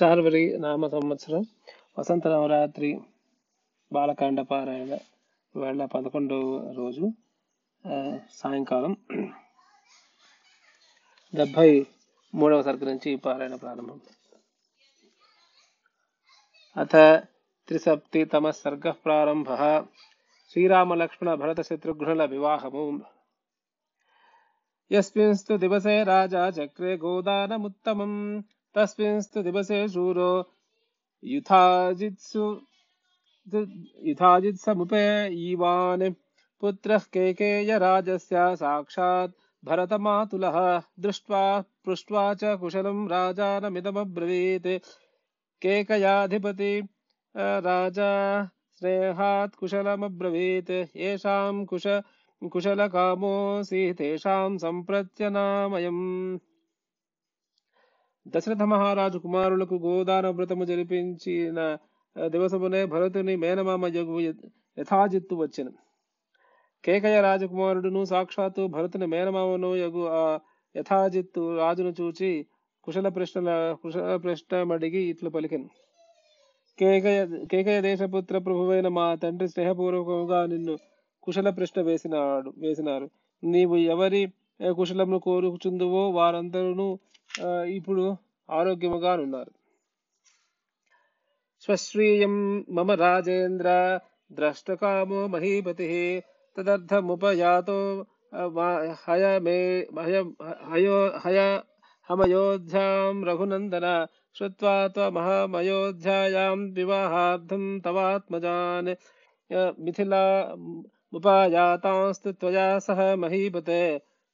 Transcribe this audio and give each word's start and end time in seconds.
శార్వరి 0.00 0.58
నామ 0.58 0.88
సంవత్సరం 0.88 1.46
వసంత 1.98 2.26
నవరాత్రి 2.26 3.00
బాలకాండ 3.92 4.40
పారాయణ 4.40 4.98
వేళ 5.56 5.84
పదకొండవ 5.84 6.74
రోజు 6.76 7.12
సాయంకాలం 8.30 8.96
డెబ్భై 11.34 11.86
మూడవ 12.34 12.62
సరుకు 12.62 12.84
నుంచి 12.84 13.16
పారాయణ 13.16 13.54
ప్రారంభం 13.54 14.00
అథ 16.76 16.96
త్రిసప్తితమ 17.68 18.50
సర్గ 18.50 18.90
ప్రారంభ. 18.90 19.48
శ్రీరామలక్ష్మణ 20.50 21.34
భరత 21.34 21.60
శత్రుఘ్నుల 21.60 22.24
వివాహము. 22.24 23.00
యస్మిన్స్తు 24.92 25.54
దివసే 25.54 26.02
రాజా 26.02 26.48
చక్రే 26.48 26.96
గోదానముత్తమం. 26.96 28.44
तस्मिंस्तु 28.74 29.42
दिवसे 29.42 29.88
शूरो 29.88 30.32
युथाजित्सु 31.24 32.44
युथाजित्समुपे 34.08 35.04
ईवान् 35.50 36.10
पुत्रः 36.60 36.98
केकेयराजस्य 37.14 38.56
साक्षात् 38.56 39.32
भरतमातुलः 39.64 40.58
दृष्ट्वा 41.00 41.42
पृष्ट्वा 41.84 42.24
च 42.34 42.56
कुशलं 42.60 43.08
राजानमिदमब्रवीत्। 43.08 44.66
केकयाधिपति 45.62 46.72
राजा 47.36 48.12
स्नेहात् 48.78 49.56
कुशलमब्रवीत्। 49.60 50.70
येषां 50.70 51.64
कुश, 51.64 51.84
कुशलकामोऽसि 52.52 53.82
तेषां 53.98 54.58
सम्प्रत्यनामयम्। 54.58 56.38
దశరథ 58.26 58.62
మహారాజు 58.62 59.18
కుమారులకు 59.18 59.74
గోదాన 59.74 60.26
వ్రతము 60.28 60.64
జరిపించిన 60.64 61.78
దివసమునే 62.26 62.84
భరతుని 62.84 63.36
మేనమామ 63.36 63.86
యగు 63.86 64.20
యథాజిత్తు 64.20 65.34
వచ్చెను. 65.34 65.72
కేకయ 66.84 67.20
రాజకుమారుడును 67.20 68.04
సాక్షాత్తు 68.04 68.66
భరతుని 68.66 69.06
మేనమామను 69.06 69.76
యగు 69.76 70.02
ఆ 70.06 70.38
యథాజిత్తు 70.74 71.56
రాజును 71.56 71.94
చూచి 72.00 72.46
కుశల 72.84 73.08
ప్రశ్నల 73.08 73.76
కుశల 73.82 74.16
ప్రశ్నమడిగి 74.16 75.02
ఇట్లు 75.10 75.30
పలికెను. 75.30 75.68
కేకయ 76.78 77.18
కేకయ 77.50 77.80
దేశపుత్ర 77.80 78.38
ప్రభువైన 78.38 78.88
మా 78.88 79.14
తండ్రి 79.14 79.48
స్నేహపూర్వకముగా 79.48 80.46
నిన్ను 80.46 80.78
కుశల 81.22 81.50
ప్రశ్న 81.50 81.82
వేసినాడు 81.82 82.52
వేసినారు. 82.58 83.10
నీవు 83.44 83.76
ఎవరి 83.76 84.22
కుశలమును 84.76 85.18
కోరుచుందువో 85.18 86.10
వారందరూ 86.10 86.88
ఇప్పుడు 87.65 88.17
ఆరోగ్యముగానున్నారు 88.49 89.51
స్వశ్రీయం 91.61 92.35
మమ 92.69 92.91
రాజేంద్ర 92.93 93.69
ద్రష్టకామో 94.31 95.27
మహీపతి 95.27 96.23
తదర్థముపయాతో 96.57 97.79
ఆ, 98.33 98.47
మా- 98.47 98.95
హయమే 99.03 99.59
హయ- 99.99 100.33
హయో 100.71 100.95
హయ 101.17 101.39
హమయోధ్యాం 102.09 103.23
రఘునందన 103.23 103.87
శ్రుత్వా 104.35 104.87
త్వమహమయోధ్యాయాం 104.87 106.73
వివాహార్థం 106.73 107.79
తవాత్మజాన్ 107.79 108.91
ఆ, 109.51 109.73
మిథిలా 109.79 110.23
ముపాయాతాంస్తు 111.13 112.31
త్వయా 112.31 112.79
సహ 112.79 112.99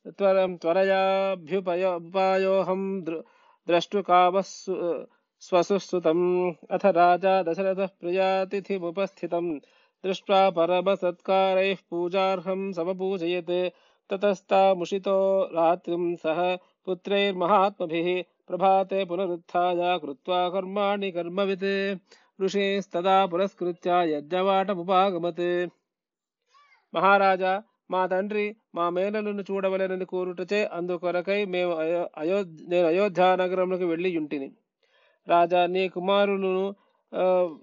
त्वरं 0.07 0.57
त्वरयाभ्युपयोपायोऽहं 0.57 3.05
दृ 3.05 3.23
द्रष्टुकामः 3.67 4.43
स्वसुस्तुतम् 5.41 6.53
अथ 6.71 6.87
राजा 6.87 7.43
दशरथः 7.43 7.89
प्रियातिथिमुपस्थितम्। 8.01 9.59
दृष्ट्वा 10.05 10.51
परमसत्कारैः 10.51 11.77
पूजार्हं 11.91 12.73
समपूजयत्। 12.73 13.71
ततस्तामुषितो 14.11 15.51
रात्रिं 15.55 16.17
सह 16.17 16.59
पुत्रैर्महात्मभिः 16.85 18.25
प्रभाते 18.49 19.05
पुनरुत्थाय 19.05 19.99
कृत्वा 19.99 20.49
कर्माणि 20.49 21.13
कर्मवित्। 21.13 21.99
ऋषिस्तदा 22.43 23.27
पुरस्कृत्य 23.27 23.91
यज्ञवाटमुपागमत्। 23.91 25.69
महाराजा 26.95 27.63
మా 27.91 28.03
తండ్రి 28.07 28.47
మా 28.75 28.87
మేనలను 28.91 29.43
చూడవలెనని 29.51 30.05
కోరుటచే 30.05 30.61
అందుకొరకై 30.79 31.39
మేము 31.47 31.73
అయో 32.23 32.39
నేను 32.69 32.87
అయోధ్య 32.87 33.29
నగరంలోకి 33.37 33.85
వెళ్ళి 33.85 34.11
ఉంటిని 34.19 34.49
రాజా 35.27 35.61
నీ 35.67 35.85
కుమారులను 35.89 36.53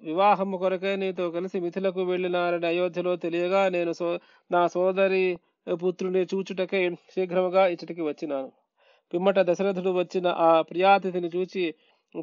వివాహము 0.09 0.57
కొరకై 0.57 0.93
నీతో 0.95 1.25
కలిసి 1.31 1.57
మిథులకు 1.59 2.01
వెళ్ళినారని 2.03 2.67
అయోధ్యలో 2.67 3.11
తెలియగా 3.15 3.61
నేను 3.69 3.91
సో 3.93 4.07
నా 4.51 4.61
సోదరి 4.67 5.25
పుత్రుని 5.83 6.21
చూచుటకై 6.33 6.81
శీఘ్రముగా 7.13 7.63
ఇచ్చటికి 7.67 8.01
వచ్చినాను. 8.01 8.49
పిమ్మట 9.13 9.39
దశరథుడు 9.49 9.91
వచ్చిన 9.99 10.27
ఆ 10.47 10.49
ప్రియాతిథిని 10.61 11.29
చూచి 11.35 11.63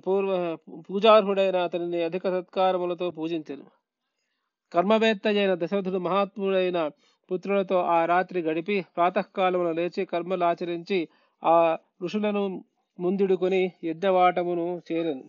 పూర్వ 0.07 0.33
పూజార్హుడైన 0.89 1.57
అతనిని 1.67 2.01
అధిక 2.09 2.25
సత్కారములతో 2.31 3.07
పూజించను. 3.11 3.65
కర్మవేత్త 4.73 5.27
అయిన 5.33 5.55
దశరథుడు 5.55 5.99
మహాత్ముడైన 5.99 6.79
పుత్రులతో 7.33 7.79
ఆ 7.93 7.99
రాత్రి 8.05 8.41
గడిపి 8.43 8.77
ప్రాతకాలమున 8.97 9.71
లేచి 9.73 10.03
కర్మలు 10.05 10.45
ఆచరించి 10.45 10.99
ఆ 11.43 11.59
ఋషులను 12.03 12.43
ముందుడుకొని 12.99 13.63
యజ్ఞవాటమును 13.85 14.67
చేరను 14.89 15.25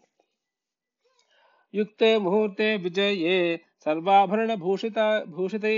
యుక్తే 1.73 2.09
ముహూర్తే 2.17 2.67
విజయే 2.77 3.37
సర్వాభరణ 3.85 4.51
భూషిత 4.55 4.99
భూషితై 5.27 5.75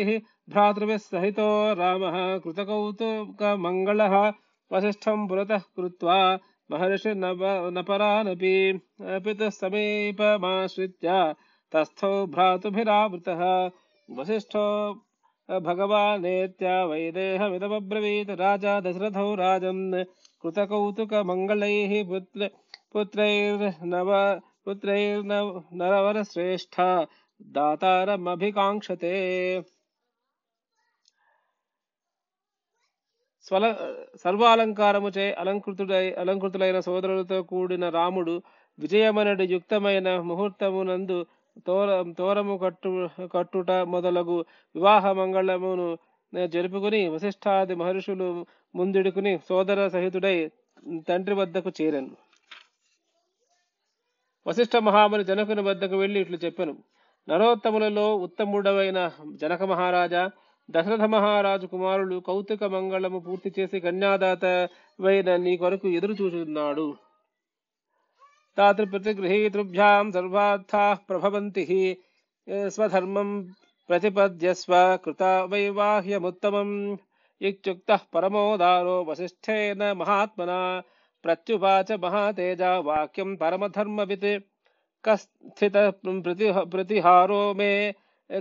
భ్రాతృభిः 0.50 1.00
సహితో 1.06 1.48
రామः 1.74 2.16
కృతకౌతుక 2.44 3.44
మంగళः 3.60 4.16
వసిష్ఠం 4.72 5.22
పురతः 5.28 5.64
కృత్వా 5.78 6.18
మహర్షి 6.70 7.14
నపరానపి 7.74 8.54
పితः 9.26 9.50
సమీపమాశ్రిత్య 9.58 11.10
తస్థో 11.74 12.12
భ్రాతుభిరావృతः 12.26 13.42
వశిష్ఠో 14.10 14.66
భగవానేత్య 15.49 16.73
వైదేహమిదమబ్రవీత్ 16.91 18.35
రాజా 18.41 18.75
దశరథౌ 18.85 19.29
రాజన్ 19.41 19.85
कृतकौतुकमङ्गलैः 20.45 21.93
पुत्र 22.05 22.49
पुत्रैर्नव 22.93 24.11
पुत्रैर्नव 24.65 25.49
नरवरश्रेष्ठ 25.75 26.77
दातारमभिकाङ्क्षते 27.51 29.15
స్వల 33.47 33.67
సర్వాలంకారముచే 34.23 35.27
అలంకృతుడై 35.41 36.07
అలంకృతులైన 36.23 36.79
సోదరులతో 36.81 37.39
కూడిన 37.43 37.85
రాముడు 37.89 38.35
విజయమనడి 38.79 39.45
యుక్తమైన 39.53 40.09
ముహూర్తమునందు 40.23 41.17
తోర 41.68 41.90
తోరము 42.18 42.58
కట్టు 42.58 43.10
కట్టుట 43.34 43.72
మొదలగు 43.72 44.38
వివాహ 44.76 45.12
మంగళమును 45.12 45.98
జరుపుకుని 46.48 47.10
వశిష్ఠాది 47.10 47.76
మహర్షులు 47.76 48.46
ముందుడుకుని 48.76 49.40
సోదర 49.50 49.88
సహితుడై 49.88 50.52
తండ్రి 51.10 51.36
వద్దకు 51.36 51.72
చేరాను. 51.82 52.12
వశిష్ఠ 54.48 54.76
మహాముని 54.78 55.24
జనకుని 55.24 55.62
వద్దకు 55.62 55.96
వెళ్ళి 55.98 56.20
ఇట్లు 56.20 56.38
చెప్పాను. 56.46 56.76
నరోత్తములలో 57.30 58.16
ఉత్తముడవైన 58.16 59.12
జనక 59.36 59.64
మహారాజా 59.64 60.32
దశరథ 60.70 61.02
మహారాజు 61.02 61.66
కుమారులు 61.68 62.20
కౌతుక 62.20 62.64
మంగళము 62.64 63.20
పూర్తి 63.20 63.54
చేసి 63.60 63.80
కన్యాదాత 63.80 64.46
వైన 65.02 65.36
నీ 65.36 65.58
కొరకు 65.58 65.88
ఎదురు 65.88 66.14
చూచున్నాడు 66.14 67.05
तात्र 68.58 68.86
प्रतिगृहीतृभ्यां 68.86 70.12
सर्वार्थाः 70.12 70.96
प्रभवन्ति 71.08 71.64
हि 71.70 71.80
स्वधर्मं 72.50 73.30
प्रतिपद्यस्व 73.88 74.74
कृता 75.06 75.32
वैवाह्यमुत्तमम्। 75.44 76.98
इत्युक्तः 77.42 78.00
परमोदारो 78.14 79.04
वसिष्ठेन 79.06 79.84
महात्मना 79.98 80.60
प्रत्युवाच 81.24 81.92
महातेजा 82.04 82.78
वाक्यं 82.80 83.36
परमधर्मवित्। 83.38 84.26
कस्थितः 85.06 85.90
प्रतिह 86.08 86.64
प्रतिहारो 86.64 87.54
मे, 87.54 87.72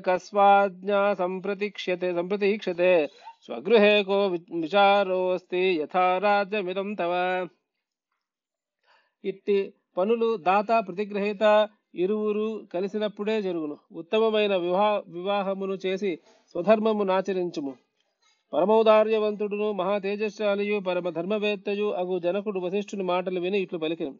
कस्वाज्ञा 0.06 1.02
सम्प्रतीक्ष्यते 1.14 2.12
सम्प्रतीक्षते 2.14 2.92
स्वगृहे 3.40 4.02
को 4.04 4.28
विचारोऽस्ति, 4.30 5.62
यथा 5.80 6.06
राज्यमिदं 6.18 6.94
तव। 6.96 7.12
इति 9.24 9.58
పనులు 9.96 10.36
దాత 10.36 10.68
ప్రతిగ్రహీత 10.86 11.68
ఇరువురు 11.94 12.46
కలిసినప్పుడే 12.74 13.42
జరుగును. 13.42 13.76
ఉత్తమమైన 13.92 14.56
వివాహ 14.56 15.02
వివాహమును 15.08 15.74
చేసి 15.86 16.18
స్వధర్మమును 16.48 17.12
ఆచరించుము. 17.12 17.74
పరమౌదార్యవంతుడును 18.52 19.72
మహా 19.72 19.98
తేజస్శాలియు 19.98 20.80
పరమ 20.80 21.10
ధర్మవేత్తయు 21.10 21.86
అగు 22.00 22.18
జనకుడు 22.18 22.60
వశిష్ఠుని 22.60 23.02
మాటలు 23.02 23.40
విని 23.40 23.60
ఇట్లు 23.60 23.78
పలికెను. 23.78 24.14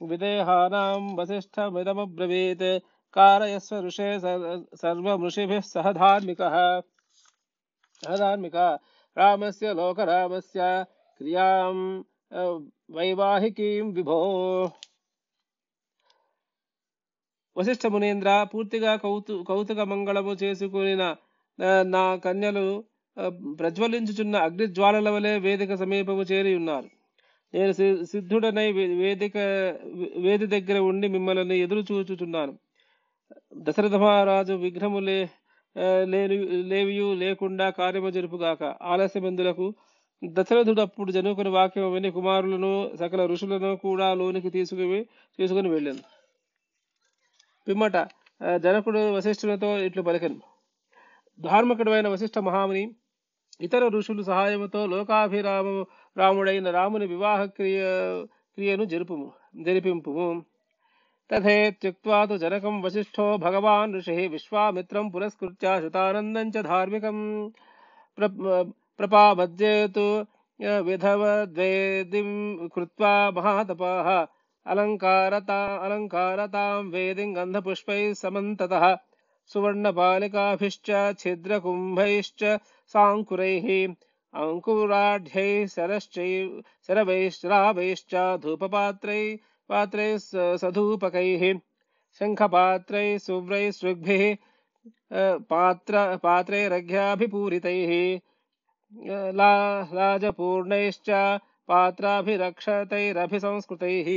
విదేహానాం 0.00 1.04
వసిష్ఠమిదమబ్రవీత్ 1.18 2.68
कारयस्व 3.16 3.76
ऋषे 3.80 4.06
सर्- 4.20 4.50
सर्वमृषिभिः 4.74 5.60
सह 5.64 5.86
धार्मिकः 5.94 6.54
सह 8.02 8.14
धार्मिक 8.16 8.54
रामस्य 9.16 9.72
लोकरामस्य 9.74 10.60
क्रियां 11.20 11.74
अ, 12.32 12.42
వైవాహికీం 12.90 13.86
విభో 13.96 14.16
వశిష్ఠ 17.56 17.84
మునీంద్ర 17.94 18.30
పూర్తిగా 18.52 18.92
కౌతు 19.02 19.34
కౌతుక 19.48 19.80
మంగళము 19.90 20.32
చేసుకునిన 20.42 21.02
ఆ, 21.58 21.70
నా 21.94 22.04
కన్యలు 22.24 22.66
ఆ, 22.78 22.82
ప్రజ్వలించుచున్న 23.59 24.35
అగ్నిజ్వాలల 24.35 25.09
వలె 25.09 25.39
వేదిక 25.39 25.73
సమీపము 25.73 26.21
చేరి 26.21 26.55
ఉన్నారు. 26.55 26.89
నేను 27.57 27.71
సి- 27.71 28.03
సిద్ధుడనై 28.03 28.71
వే- 28.71 28.97
వేదిక 28.97 29.37
వేది 30.17 30.45
దగ్గర 30.45 30.79
ఉండి 30.79 31.07
మిమ్మల్ని 31.07 31.57
ఎదురు 31.57 31.93
చూచుచున్నాను. 31.93 32.59
దశరథ 33.53 33.95
మహారాజు 33.95 34.53
విఘ్నములే 34.53 35.29
లేని 36.03 36.37
లేవియు 36.63 37.13
లేకుండా 37.13 37.69
కార్యము 37.69 38.09
జరుపుగాక 38.09 38.63
ఆలస్యమందులకు 38.63 39.73
దశరథుడు 40.25 40.81
అప్పుడు 40.81 41.11
జనుకుని 41.11 41.49
వాక్యం 41.49 41.93
విని 41.93 42.11
కుమారులను 42.11 42.91
సకల 42.99 43.25
ఋషులను 43.25 43.75
కూడా 43.75 44.13
లోనికి 44.13 44.49
తీసుకుని 44.49 45.03
తీసుకుని 45.37 45.69
వెళ్ళాను. 45.69 45.99
పిమ్మట 47.67 48.07
జనకుడు 48.55 49.11
వశిష్ఠులతో 49.11 49.79
ఇట్లు 49.79 50.01
పలికను. 50.01 50.41
ధార్మికుడమైన 51.39 52.07
వశిష్ఠ 52.07 52.39
మహాముని 52.39 52.91
ఇతర 53.59 53.83
ఋషులు 53.93 54.23
సహాయముతో 54.27 54.81
లోకాభిరాము 54.91 55.73
రాముడైన 56.17 56.69
రాముని 56.75 57.07
వివాహ 57.13 57.39
క్రియ 57.55 57.79
క్రియను 58.57 58.85
జరుపుము 58.91 59.27
జరిపింపుము 59.65 60.27
తథేత్యుక్త్వా 61.29 62.19
తు 62.25 62.35
జనకం 62.41 62.75
వశిష్ఠో 62.83 63.25
భగవాన్ 63.41 63.93
ఋషిः 63.97 64.19
విశ్వామిత్రం 64.33 65.05
పురస్కృత్య 65.13 65.73
శతానందం 65.83 66.47
చ 66.49 66.63
ధార్మికం 66.67 67.17
ప్ర- 68.17 68.65
ప్రపామద్యేతు 68.99 70.05
విధవద్వేదిం 70.87 72.29
కృత్వా 72.73 73.13
మహాతపాः 73.35 74.07
అలంకారతా 74.65 75.57
అలంకారతాం 75.83 76.85
వేదిం 76.91 77.29
గంధపుష్పైः 77.37 78.07
సమంతతः 78.21 78.85
సువర్ణపాలికాభిశ్చ 79.50 80.88
ఛిద్రకుంభైశ్చ 81.20 82.58
సాంకురైः 82.94 83.94
అంకురాఢ్యైः 84.34 85.66
శరశ్చై 85.66 86.60
శరవైశ్రావైశ్చ 86.86 88.36
ధూపపాత్రై 88.36 89.40
పాత్రైः 89.70 90.16
స- 90.22 90.56
సధూపకైः 90.56 91.60
శంఖపాత్రైः 92.20 93.18
సువ్రైः 93.18 93.70
సృగ్భిः 93.72 94.36
अ, 95.12 95.14
पात्र 95.50 96.16
पात्रैरघ्याभिपूरितैः 96.24 98.20
अ, 99.10 99.32
ला 99.32 99.82
राजपूर्णैश्च 99.92 101.10
పాత్రాభిరక్షతైరభిసంస్కృతైః 101.68 104.08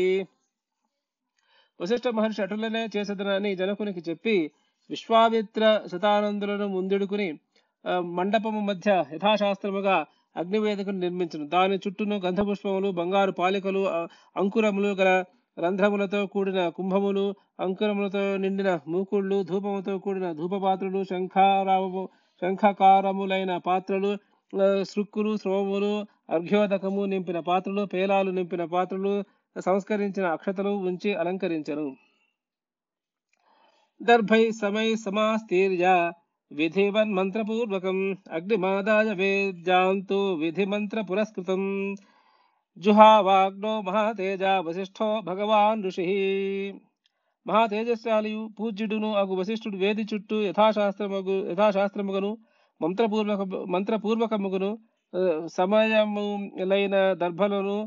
వశిష్ఠ 1.80 2.08
మహర్షి 2.10 2.42
అటులనే 2.42 2.88
చేసదనని 2.96 3.56
జనకునికి 3.56 4.00
చెప్పి 4.10 4.52
విశ్వామిత్ర 4.91 5.63
శతానందులను 5.93 6.67
ముందెడుకుని 6.67 7.29
మండపము 8.17 8.61
మధ్య 8.61 9.05
యథాశాస్త్రముగా 9.13 9.97
అగ్నివేదికను 10.37 10.99
నిర్మించను. 10.99 11.47
దాని 11.49 11.77
చుట్టూను 11.77 12.17
గంధపుష్పములు 12.17 12.89
బంగారు 12.91 13.33
పాలికలు 13.33 13.83
అంకురములు 14.37 14.91
గల 14.95 15.11
రంధ్రములతో 15.57 16.21
కూడిన 16.27 16.61
కుంభములు 16.69 17.25
అంకురములతో 17.61 18.37
నిండిన 18.37 18.71
మూకుళ్ళు 18.89 19.39
ధూపముతో 19.43 19.95
కూడిన 19.99 20.33
ధూపపాత్రలు 20.33 21.05
శంఖారావము 21.05 22.05
శంఖకారములైన 22.43 23.55
పాత్రలు 23.67 24.13
శృక్కులు 24.83 25.33
సృక్కులు 25.37 25.93
అర్ఘ్యోదకము 26.31 27.03
నింపిన 27.05 27.39
పాత్రలు 27.41 27.85
పేలాలు 27.87 28.31
నింపిన 28.31 28.65
పాత్రలు 28.65 29.15
సంస్కరించిన 29.61 30.27
అక్షతలు 30.27 30.73
ఉంచి 30.89 31.11
అలంకరించను. 31.15 31.87
దర్భై 34.01 34.43
సమై 34.53 34.89
సమాస్తీర్య 34.97 35.87
విధివన్ 36.51 37.11
మంత్రపూర్వకం 37.15 37.99
అగ్నిమాదాయ 38.33 39.09
వేద్యాంతు 39.13 40.19
విధి 40.35 40.65
మంత్ర 40.65 41.01
పురస్కృతం 41.01 41.63
జుహావాగ్నో 42.77 43.73
మహాతేజ 43.81 44.45
వశిష్ఠో 44.61 45.09
భగవాన్ 45.21 45.83
ఋషి 45.85 46.07
మహాతేజస్శాలియు 47.47 48.41
పూజ్యుడును 48.59 49.11
అగు 49.15 49.37
వశిష్ఠుడు 49.37 49.77
వేది 49.77 50.07
చుట్టూ 50.13 50.39
యథాశాస్త్రముగు 50.43 51.37
యథాశాస్త్రముగను 51.51 52.33
మంత్రపూర్వక 52.81 53.43
మంత్రపూర్వకముగును 53.69 54.71
సమయములైన 55.57 56.97
దర్భలను 57.15 57.79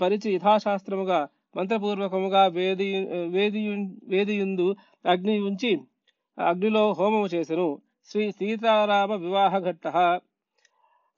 పరిచి 0.00 0.28
యథాశాస్త్రముగా 0.34 1.20
మంత్రపూర్వకముగా 1.56 2.46
వేది 2.46 2.88
వేది 3.28 3.62
వేదియుందు 4.08 4.76
అగ్ని 5.06 5.40
ఉంచి 5.40 5.72
అగ్నిలో 6.38 6.92
హోమము 6.92 7.26
చేసెను. 7.26 7.82
శ్రీ 8.10 8.32
సీతారామ 8.32 9.14
వివాహ 9.14 9.58
ఘట్ట. 9.58 9.86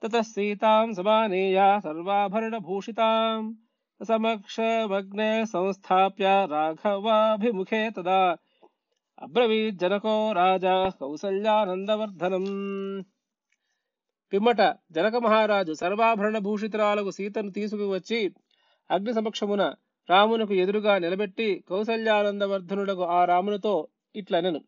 తత 0.02 0.20
సీతాం 0.20 0.94
సమానేయ 0.94 1.80
సర్వాభరణభూషితాం 1.84 3.58
సమక్షమగ్నే 4.04 5.44
సంస్థాప్య 5.44 6.26
రాఘవాభిముఖే 6.50 7.90
తదా. 7.90 8.36
అబ్రవీత్ 9.22 9.76
జనకో 9.76 10.32
రాజా 10.32 10.74
కౌసల్యానందవర్ధనం. 11.00 12.44
పిమ్మట 14.32 14.60
జనక 14.92 15.16
మహారాజు 15.16 15.72
సర్వాభరణ 15.72 16.38
భూషితురాలకు 16.38 17.10
సీతను 17.10 17.50
తీసుకువచ్చి 17.50 18.20
అగ్ని 18.90 19.12
సమక్షమున 19.14 19.74
రామునకు 20.10 20.54
ఎదురుగా 20.54 20.98
నిలబెట్టి 20.98 21.64
కౌసల్యానందవర్ధనుడకు 21.68 23.02
ఆ 23.02 23.24
రామునితో 23.24 23.88
ఇట్లనెను. 24.16 24.60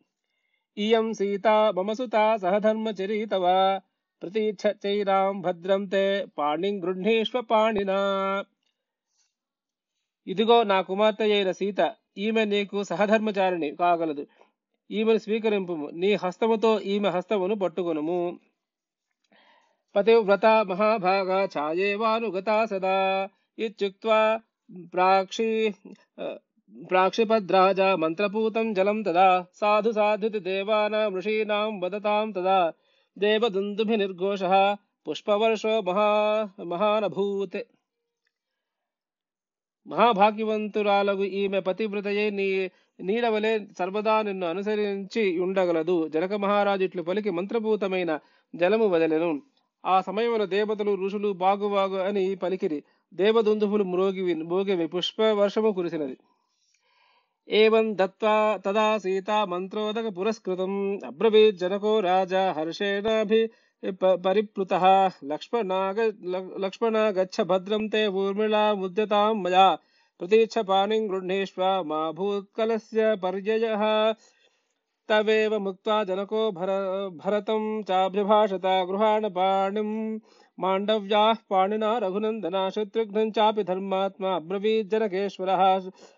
ఇయం 0.77 1.13
సీత 1.13 1.47
మమసుత 1.47 2.37
సహధర్మచరీతవ 2.41 3.79
ప్రతీచ్ఛ 4.21 4.73
చైరాం 4.85 5.41
భద్రం 5.41 5.85
తే 5.85 6.25
పాణిం 6.37 6.83
గృహ్ణీష్వ 6.83 7.41
పాణినా. 7.41 7.97
ఇదిగో 10.27 10.63
నా 10.63 10.81
కుమార్తె 10.81 11.23
అయిన 11.23 11.51
సీత 11.51 11.95
ఈమె 12.17 12.45
నీకు 12.45 12.83
సహధర్మచారిణి 12.83 13.75
కాగలదు. 13.75 14.27
ఈమెను 14.91 15.17
స్వీకరింపుము. 15.17 15.87
నీ 15.87 16.13
హస్తముతో 16.13 16.79
ఈమె 16.79 17.09
హస్తమును 17.09 17.55
పట్టుకొనుము. 17.55 18.39
పతివ్రత 19.95 20.45
మహాభాగ 20.45 21.45
ఛాయేవానుగతా 21.45 22.65
సదా. 22.65 23.29
ఇత్యుక్త్వా 23.59 24.39
ప్రాక్షి 24.93 25.47
ప్రాక్షిపద్రాజ 26.89 27.81
మంత్రపూతం 28.03 28.73
జలం 28.73 29.01
తదా. 29.01 29.27
సాధు 29.55 29.91
సాధుతి 29.91 30.39
దేవానాం 30.39 31.15
ఋషీణాం 31.17 31.79
వదతాం 31.79 32.31
తదా. 32.31 32.59
దేవదుందుభి 33.17 33.95
నిర్ఘోష 33.97 34.43
పుష్పవర్షో 35.05 35.81
మహా 35.81 36.09
మహానభూత్. 36.63 37.59
మహాభాగ్యవంతురాలగు 39.87 41.25
ఈమె 41.41 41.59
పతివ్రతయే 41.59 42.29
నీ 42.29 42.47
నీడవలే 42.99 43.53
సర్వదా 43.79 44.21
నిన్ను 44.21 44.45
అనుసరించి 44.47 45.39
ఉండగలదు. 45.39 46.07
జనక 46.07 46.33
మహారాజు 46.45 46.83
ఇట్లు 46.83 47.01
పలికి 47.01 47.29
మంత్రభూతమైన 47.29 48.11
జలము 48.53 48.85
వదలెను. 48.87 49.31
ఆ 49.83 49.95
సమయంలో 50.01 50.45
దేవతలు 50.45 51.05
ఋషులు 51.05 51.33
బాగు 51.43 51.67
బాగు 51.69 51.97
అని 52.09 52.35
పలికిరి. 52.35 52.79
దేవదుందుపులు 53.13 53.83
మ్రోగి 53.83 54.33
మోగివి 54.33 54.87
పుష్ప 54.87 55.21
వర్షము 55.21 55.71
కురిసినది. 55.71 56.17
ఏవం 57.49 57.97
దత్వా 57.97 58.59
తదా 58.65 58.97
సీతా 58.97 59.45
మంత్రోదక 59.45 60.07
పురస్కృతం. 60.19 60.99
అబ్రవీత్ 61.05 61.57
జనకో 61.57 61.99
రాజా 61.99 62.51
హర్షేణాభి 62.51 63.49
పరిప్లుత. 64.01 64.73
లక్ష్మణాగ 65.25 66.11
ల- 66.25 66.61
లక్ష్మణ 66.61 66.97
గచ్చ 66.97 67.43
భద్రం 67.43 67.87
తే 67.87 68.07
ఊర్మిళా 68.07 68.73
ముద్యతాం 68.73 69.43
మయా. 69.43 69.77
ప్రతీచ్ఛ 70.19 70.61
పాణిం 70.61 71.09
గృహ్ణీష్వ 71.09 71.83
మా 71.87 72.11
భూత్కలస్య 72.11 73.15
పర్యయ. 73.23 73.75
తవేవ 75.09 75.57
ముక్త 75.57 76.03
జనకో 76.03 76.51
భర 76.51 76.67
భరతం 77.25 77.81
చాభ్యభాషత 77.91 78.65
గృహాణ 78.65 79.27
పాణిం. 79.27 80.21
మాండవ్యా 80.57 81.21
పాణినా 81.51 81.89
రఘునందన 82.03 82.57
శత్రుఘ్నం 82.75 83.27
చాపి 83.35 83.63
ధర్మాత్మా 83.63 84.29
అబ్రవీత్ 84.37 84.89
జనకేశ్వర 84.93 85.51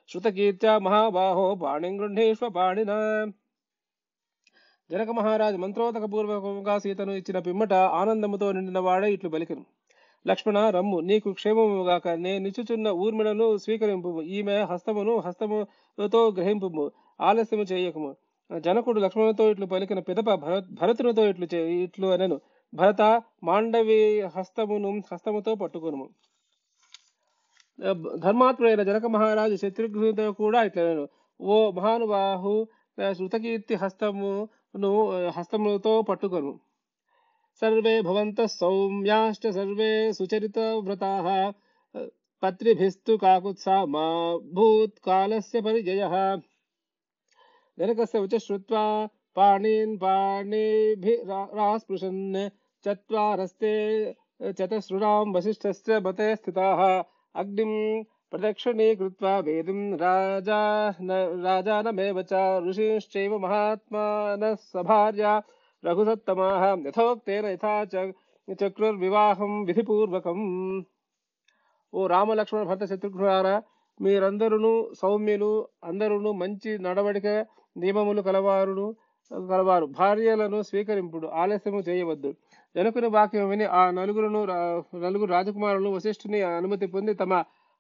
శృతకీర్త్యా 0.10 0.74
మహాబాహో 0.86 1.48
పాణిం 1.62 1.96
గృహ్ణీష్వ 2.00 2.50
పాణినా 2.58 2.98
జనక 4.90 5.10
మహారాజు 5.18 5.58
మంత్రోదక 5.58 6.06
పూర్వకంగా 6.14 6.76
సీతను 6.84 7.16
ఇచ్చిన 7.18 7.40
పిమ్మట 7.48 7.74
ఆనందముతో 7.98 8.48
నిండిన 8.52 8.80
వాడే 8.86 9.10
ఇట్లు 9.14 9.30
పలికెను 9.30 9.64
లక్ష్మణ 10.26 10.60
రమ్ము 10.70 10.98
నీకు 11.10 11.30
క్షేమముగాక 11.34 12.08
నే 12.24 12.32
నిచుచున్న 12.46 12.88
ఊర్మిళను 13.04 13.46
స్వీకరింపు 13.58 14.10
ఈమె 14.38 14.58
హస్తమును 14.72 15.14
హస్తముతో 15.20 16.22
గ్రహింపు 16.38 16.86
ఆలస్యము 17.20 17.66
చేయకము 17.72 18.10
జనకుడు 18.50 19.00
లక్ష్మణుతో 19.00 19.44
ఇట్లు 19.52 19.66
పలికిన 19.66 20.00
పిదప 20.08 20.30
భరత్ 20.44 20.70
భరతునితో 20.80 21.24
ఇట్లు 21.32 21.48
చే- 21.54 21.68
ఇట్లు 21.84 22.08
అనెను। 22.08 22.38
భరత 22.74 23.02
మాండవి 23.44 24.00
హస్తమును 24.36 24.90
హస్తముతో 25.12 25.52
పట్టుకొనుము. 25.56 26.08
ధర్మాత్ముడైన 28.24 28.82
జనక 28.90 29.06
మహారాజు 29.16 29.56
శత్రుఘ్నుతో 29.56 30.26
కూడా 30.42 30.60
ఇట్లనెను. 30.68 31.06
ఓ 31.40 31.56
మహానుబాహు 31.78 32.54
శృతకీర్తి 33.18 33.76
హస్తమును 33.76 34.92
హస్తములతో 35.38 35.94
పట్టుకొను 36.10 36.54
సర్వే 37.62 37.94
భవంత 38.02 38.40
సౌమ్యాశ్చ 38.60 39.46
సర్వే 39.58 39.92
సుచరిత 40.18 40.60
వ్రతాః. 40.86 41.28
పత్రిభిస్తు 42.44 43.14
కాకుత్సా 43.22 43.78
మా 43.94 44.06
భూత్కాలస్య 44.56 45.60
పరిజయః. 45.66 46.14
జనకస్య 47.78 48.20
ఉచ 48.26 48.38
శ్రుత్వా 48.46 48.84
పాణీన్ 49.38 49.96
పాణిభిరాస్పృశన్ 50.04 52.22
చత్వారస్తే 52.86 53.74
చతసృణాం 54.60 55.34
వసిష్ఠస్య 55.36 55.98
మతే 56.06 56.30
స్థితాः 56.36 56.82
అగ్నిం 57.36 57.74
ప్రదక్షిణీకృత్వా 58.34 59.34
వేదిం 59.46 59.98
రాజా 60.02 60.60
రాజానమేవ 61.46 62.24
చ 62.32 62.34
ఋషీశ్చైవ 62.66 63.38
మహాత్మానः 63.38 64.56
సభార్యా 64.66 65.42
రఘుసత్తమాः 65.84 66.88
యథోక్తేన 66.88 67.46
యథా 67.56 67.86
చ 67.92 67.94
చక్రుర్వివాహం 68.62 69.66
విధిపూర్వకం 69.68 70.40
ఓ 71.94 72.08
రామ 72.08 72.34
లక్ష్మణ 72.34 72.64
భర్త 72.64 72.86
శత్రుఘ్నులారా 72.86 73.62
మీరందరూ 74.00 74.98
సౌమ్యులు 75.02 75.68
అందరూ 75.84 76.34
మంచి 76.42 76.80
నడవడిక 76.80 77.46
నియమములు 77.76 78.22
కలవారును 78.22 78.96
గలవారు. 79.32 79.86
భార్యలను 79.86 80.62
స్వీకరింపుడు 80.62 81.28
ఆలస్యము 81.28 81.80
చేయవద్దు. 81.80 82.30
జనకుని 82.76 83.08
వాక్యం 83.08 83.50
విని 83.50 83.66
ఆ 83.66 83.92
నలుగురును 83.92 84.42
నలుగురు 84.96 85.32
రాజకుమారులు 85.32 85.90
వశిష్ఠుని 85.90 86.42
అనుమతి 86.42 86.88
పొంది 86.88 87.14
తమ 87.14 87.34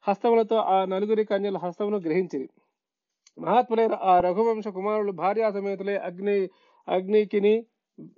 హస్తములతో 0.08 0.56
ఆ 0.56 0.86
నలుగురి 0.86 1.24
కన్యల 1.24 1.58
హస్తమును 1.58 1.98
గ్రహించిరి. 1.98 2.50
మహాత్ములైన 3.38 3.94
ఆ 3.94 4.20
రఘువంశ 4.20 4.68
కుమారులు 4.68 5.12
భార్యా 5.12 5.52
సమేతులే 5.52 5.98
అగ్ని 5.98 6.50
అగ్నికిని 6.88 7.54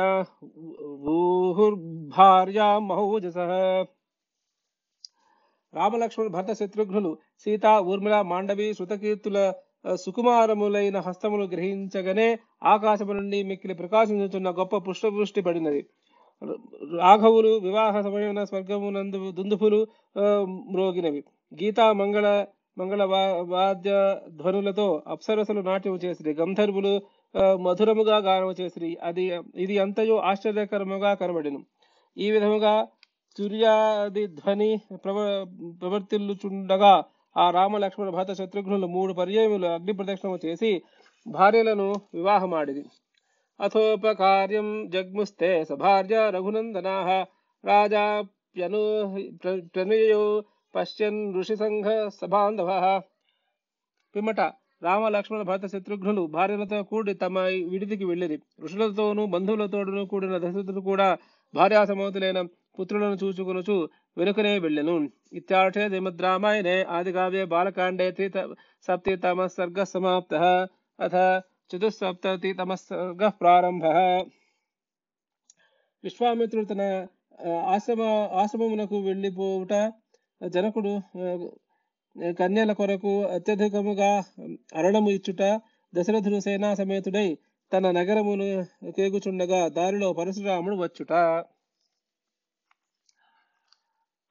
ఊహుర్భార్యా 1.13 2.79
మహోజసః 2.79 3.51
భర్త 6.27 6.53
శత్రుఘ్నులు 6.53 7.11
సీత 7.39 7.65
ఊర్మిళ 7.83 8.21
మాండవి 8.21 8.73
శృతకీర్తుల 8.73 9.37
సుకుమారములైన 9.95 10.99
హస్తములు 10.99 11.45
గ్రహించగానే 11.45 12.27
ఆకాశము 12.63 13.13
నుండి 13.13 13.43
మిక్కిలి 13.43 13.73
ప్రకాశించుతున్న 13.73 14.51
గొప్ప 14.51 14.77
పుష్పవృష్టి 14.77 15.41
పడినది. 15.41 15.81
రాఘవులు 16.97 17.49
వివాహ 17.57 18.01
సమయమున 18.01 18.43
స్వర్గమునందు 18.43 19.31
దుందుపులు 19.31 19.79
మ్రోగినవి. 20.71 21.21
గీతా 21.53 21.93
మంగళ 21.93 22.27
మంగళ 22.77 23.03
వా- 23.03 23.49
వాద్య 23.49 23.91
ధ్వనులతో 24.29 25.03
అప్సరసలు 25.07 25.61
నాట్యము 25.61 25.95
చేసిరి 25.95 26.33
గంధర్వులు 26.33 26.93
మధురముగా 27.55 28.17
గానము 28.17 28.51
చేసిరి. 28.51 28.97
అది 29.03 29.23
ఇది 29.55 29.79
అంతయు 29.79 30.13
ఆశ్చర్యకరముగా 30.13 31.13
కనబడిను. 31.13 31.59
ఈ 32.17 32.31
విధముగా 32.31 32.73
సూర్యాది 33.37 34.27
ధ్వని 34.27 34.69
ప్రవ 34.95 35.17
ప్రవర్తిల్లుచుండగా 35.81 36.93
ఆ 37.35 37.49
రామ 37.49 37.77
లక్ష్మణ 37.77 38.09
భరత 38.09 38.31
శత్రుఘ్నులు 38.33 38.87
మూడు 38.87 39.13
పర్యాయములు 39.13 39.67
అగ్ని 39.67 39.93
ప్రదక్షిణము 39.93 40.39
చేసి 40.45 40.71
భార్యలను 41.27 41.93
వివాహమాడిది 42.13 42.83
అథోపకార్యం 43.59 44.89
జగ్ముస్తే 44.89 45.65
సభార్య 45.65 46.31
రఘునందనా 46.31 46.95
రాజా 47.63 48.03
ప్రణయో 49.73 50.23
పశ్యన్ 50.77 51.19
ఋషిసంఘ 51.35 51.85
సభాంధవ. 52.21 53.01
పిమ్మట 54.15 54.39
రామ 54.83 55.07
లక్ష్మణ 55.07 55.41
భరత 55.41 55.65
శత్రుఘ్నులు 55.65 56.23
భార్యలతో 56.25 56.83
కూడి 56.83 57.13
తమ 57.13 57.39
విడిదికి 57.39 58.05
వెళ్ళిరి. 58.05 58.37
ఋషులతోనూ 58.63 59.25
బంధువులతోనూ 59.25 60.05
కూడిన 60.05 60.37
దశరథుడు 60.37 60.81
కూడా 60.81 61.17
భార్యాసమతులైన 61.53 62.41
పుత్రులను 62.79 63.15
చూచుకొనుచు 63.23 63.89
వెనుకనే 64.17 64.59
వెళ్ళెను. 64.59 65.09
ఇత్యార్థే 65.33 65.87
శ్రీమద్ 65.87 66.21
రామాయణే 66.21 66.83
ఆదికావ్యే 66.83 67.45
బాలకాండే 67.45 68.11
త్రి 68.11 68.31
సప్తితమ 68.87 69.47
సర్గ 69.47 69.83
సమాప్త. 69.83 70.35
అథ 70.99 71.15
చతుస్సప్తతితమ 71.71 72.73
సర్గ 72.73 73.27
ప్రారంభ. 73.27 73.85
విశ్వామిత్రుడు 76.03 76.65
తన 76.65 77.07
ఆశ్రమ 77.67 78.01
ఆశ్రమమునకు 78.41 78.99
వెళ్ళిపోవుట 78.99 79.73
జనకుడు 80.41 80.93
కన్యల 82.39 82.71
కొరకు 82.73 83.11
అత్యధికముగా 83.35 84.11
అరణము 84.75 85.09
ఇచ్చుట 85.09 85.41
దశరథుడు 85.93 86.39
సేనా 86.39 86.69
సమేతుడై 86.75 87.27
తన 87.71 87.91
నగరమును 87.91 88.47
కేగుచుండగా 88.97 89.59
దారిలో 89.67 90.09
పరశురాముడు 90.13 90.75
వచ్చుట. 90.75 91.11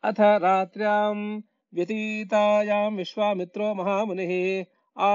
అథ 0.05 0.21
రాత్ర్యాం 0.45 1.19
వ్యతీతాయాం 1.73 2.97
విశ్వామిత్రో 2.97 3.69
మహామునిః. 3.75 4.33
ఆ 4.97 5.13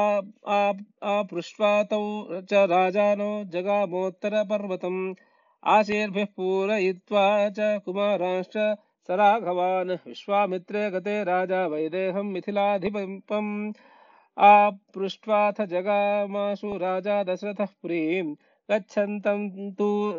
ఆపృష్ట్వా 1.14 1.72
చ 2.50 2.64
రాజానో 2.66 3.30
జగామోత్తర 3.54 4.36
పర్వతం 4.52 4.98
ఆశీర్భిः 5.64 6.30
పూరయిత్వా 6.38 7.26
చ 7.50 7.60
स 9.12 9.14
राघवान् 9.14 9.92
विश्वामित्रे 10.08 10.92
गते 10.92 11.24
राजा 11.24 11.68
वैदेहं 11.68 12.24
मिथिलाधिपम् 12.24 13.74
आपृष्ट्वाथ 14.38 15.66
जगामाशु 15.66 16.78
राजा 16.78 17.24
दशरथः 17.24 17.66
पुरीं। 17.66 18.36
गच्छन्तं 18.72 19.72
तु 19.72 20.12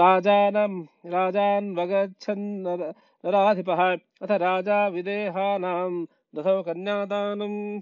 राजानं 0.00 0.82
राजान्वगच्छन् 1.06 2.44
नराधिपः। 2.62 3.82
अथ 4.22 4.30
राजा 4.30 4.86
विदेहानां 4.88 6.04
दशौ 6.36 6.62
कन्यादानं, 6.62 7.80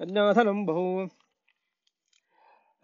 कन्याधनं 0.00 0.64
बहु। 0.66 1.06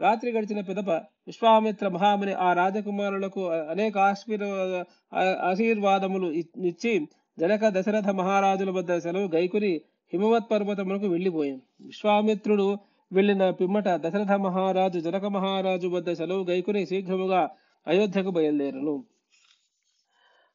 రాత్రి 0.00 0.30
గడిచిన 0.32 0.60
పిదప 0.60 0.90
విశ్వామిత్ర 1.28 1.88
మహాముని 1.88 2.32
ఆ 2.46 2.48
రాజకుమారులకు 2.52 3.42
అనేక 3.70 3.98
ఆశీర్ 3.98 4.44
ఆశీర్వాదములు 5.50 6.28
ఇచ్చి 6.70 6.92
జనక 7.38 7.60
దశరథ 7.68 8.08
మహారాజుల 8.10 8.70
వద్ద 8.70 8.92
సెలవు 8.98 9.28
గైకుని 9.34 9.72
హిమవత్ 10.12 10.50
పర్వతములకు 10.50 11.06
వెళ్ళిపోయాం. 11.06 11.60
విశ్వామిత్రుడు 11.80 12.66
వెళ్ళిన 13.12 13.50
పిమ్మట 13.50 13.88
దశరథ 13.88 14.32
మహారాజు 14.46 14.98
జనక 14.98 15.24
మహారాజు 15.36 15.86
వద్ద 15.86 16.12
సెలవు 16.12 16.44
గైకుని 16.44 16.82
శీఘ్రముగా 16.86 17.42
అయోధ్యకు 17.86 18.30
బయలుదేరను. 18.30 18.94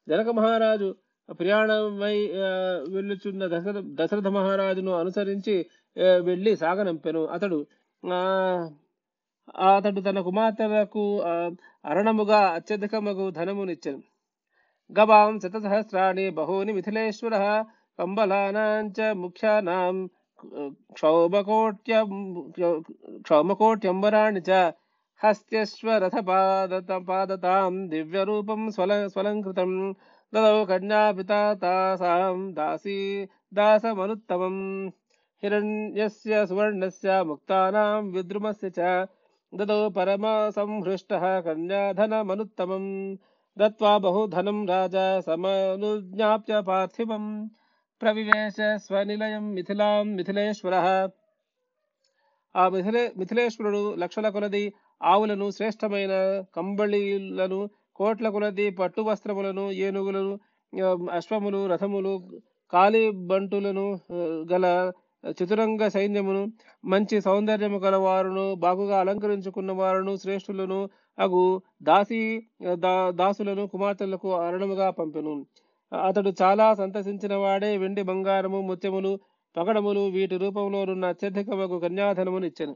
జనక 0.08 0.28
మహారాజు 0.28 0.88
ప్రయాణమై 1.28 2.16
వెళ్ళుచున్న 2.94 3.42
దశరథ 3.46 3.84
దశరథ 4.00 4.28
మహారాజును 4.38 4.92
అనుసరించి 4.92 5.54
వెళ్ళి 6.20 6.56
సాగనంపెను. 6.56 7.22
అతడు 7.26 7.58
ఆ 8.04 8.18
అతడు 9.54 10.00
తన 10.00 10.20
కుమార్తెలకు 10.20 11.04
అరణముగా 11.84 12.40
అత్యధికమగు 12.48 13.30
ధనమునిచ్చెను. 13.30 14.00
గవాం 14.90 15.40
శతసహస్రాణి 15.40 16.30
బహూని 16.30 16.72
మిథిలేశ్వర 16.72 17.64
కంబలానాంచ 17.98 18.98
ముఖ్యానాం 19.12 19.96
క్షౌమకోట్య 20.92 22.04
క్షౌమకోట్యంబరాణి 23.20 24.40
చ 24.40 24.72
హస్త్యశ్వరథపాదత 25.20 26.92
పాదతాం 27.08 27.74
దివ్యరూపం 27.90 28.70
స్వల 28.70 28.92
స్వలంకృతం. 29.08 29.72
దదౌ 30.32 30.64
కన్యాపితా 30.64 31.40
తాసాం 31.62 32.38
దాసీ 32.54 33.28
దాసమనుత్తమం. 33.54 34.56
హిరణ్యస్య 35.42 36.46
సువర్ణస్య 36.46 37.22
ముక్తానాం 37.22 38.12
విద్రుమస్య 38.12 38.68
చ 38.78 38.80
ददौ 39.52 39.80
परमासंहृष्टः 39.90 41.24
कन्याधनमनुत्तमम्। 41.46 42.90
దత్వా 43.56 43.90
బహుధనం 44.04 44.58
రాజా 44.68 45.06
समनुज्ञाप्य 45.26 46.54
పార్థివం 46.68 47.24
प्रविवेश 48.00 48.56
స్వనిలయం 48.84 49.44
మిథిలాం 49.56 50.06
మిథిలేశ్వర 50.18 50.76
ఆ 52.54 52.62
మిథిలే 52.68 53.02
మిథిలేశ్వరుడు 53.20 53.82
లక్షల 54.02 54.28
కొలది 54.28 54.64
ఆవులను 55.00 55.46
శ్రేష్టమైన 55.50 56.14
కంబళీలను 56.56 57.60
కోట్ల 57.94 58.26
కొలది 58.28 58.66
పట్టు 58.70 59.00
వస్త్రములను 59.00 59.66
ఏనుగులను 59.86 60.32
అశ్వములు 61.18 61.60
రథములు 61.66 62.14
కాలి 62.72 63.04
బంటులను 63.30 63.86
గల 64.52 64.66
చతురంగ 65.38 65.82
సైన్యమును 65.88 66.42
మంచి 66.84 67.16
సౌందర్యము 67.20 67.78
గల 67.78 67.96
వారును 67.96 68.54
బాగుగా 68.54 68.96
అలంకరించుకున్న 69.00 69.72
వారును 69.72 70.12
శ్రేష్ఠులను 70.16 70.78
అగు 71.18 71.42
దాసి 71.82 72.20
దాసులను 73.20 73.64
కుమార్తెలకు 73.66 74.28
అరణముగా 74.46 74.88
పంపెను. 74.90 75.34
అతడు 75.92 76.30
చాలా 76.42 76.66
సంతసించిన 76.74 77.34
వాడే 77.34 77.70
వెండి 77.76 78.02
బంగారము 78.02 78.60
ముత్యములు 78.60 79.12
పగడములు 79.56 80.02
వీటి 80.14 80.36
రూపంలోనున్న 80.36 81.04
అత్యధికమగు 81.04 81.78
కన్యాధనమును 81.78 82.46
ఇచ్చెను. 82.46 82.74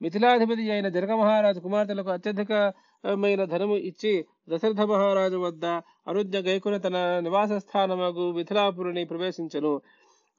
మిథిలాధిపతి 0.00 0.64
అయిన 0.70 0.88
జనక 0.88 1.12
మహారాజు 1.12 1.60
కుమార్తెలకు 1.60 2.10
అత్యధికమైన 2.10 3.44
ధనము 3.44 3.76
ఇచ్చి 3.90 4.12
దశరథ 4.50 4.82
మహారాజు 4.92 5.36
వద్ద 5.36 5.64
అనుజ్ఞ 6.08 6.36
గైకుని 6.38 6.78
తన 6.78 6.96
నివాస 7.20 7.52
స్థానమగు 7.64 8.26
మిథిలాపురిని 8.32 9.04
ప్రవేశించను. 9.04 9.72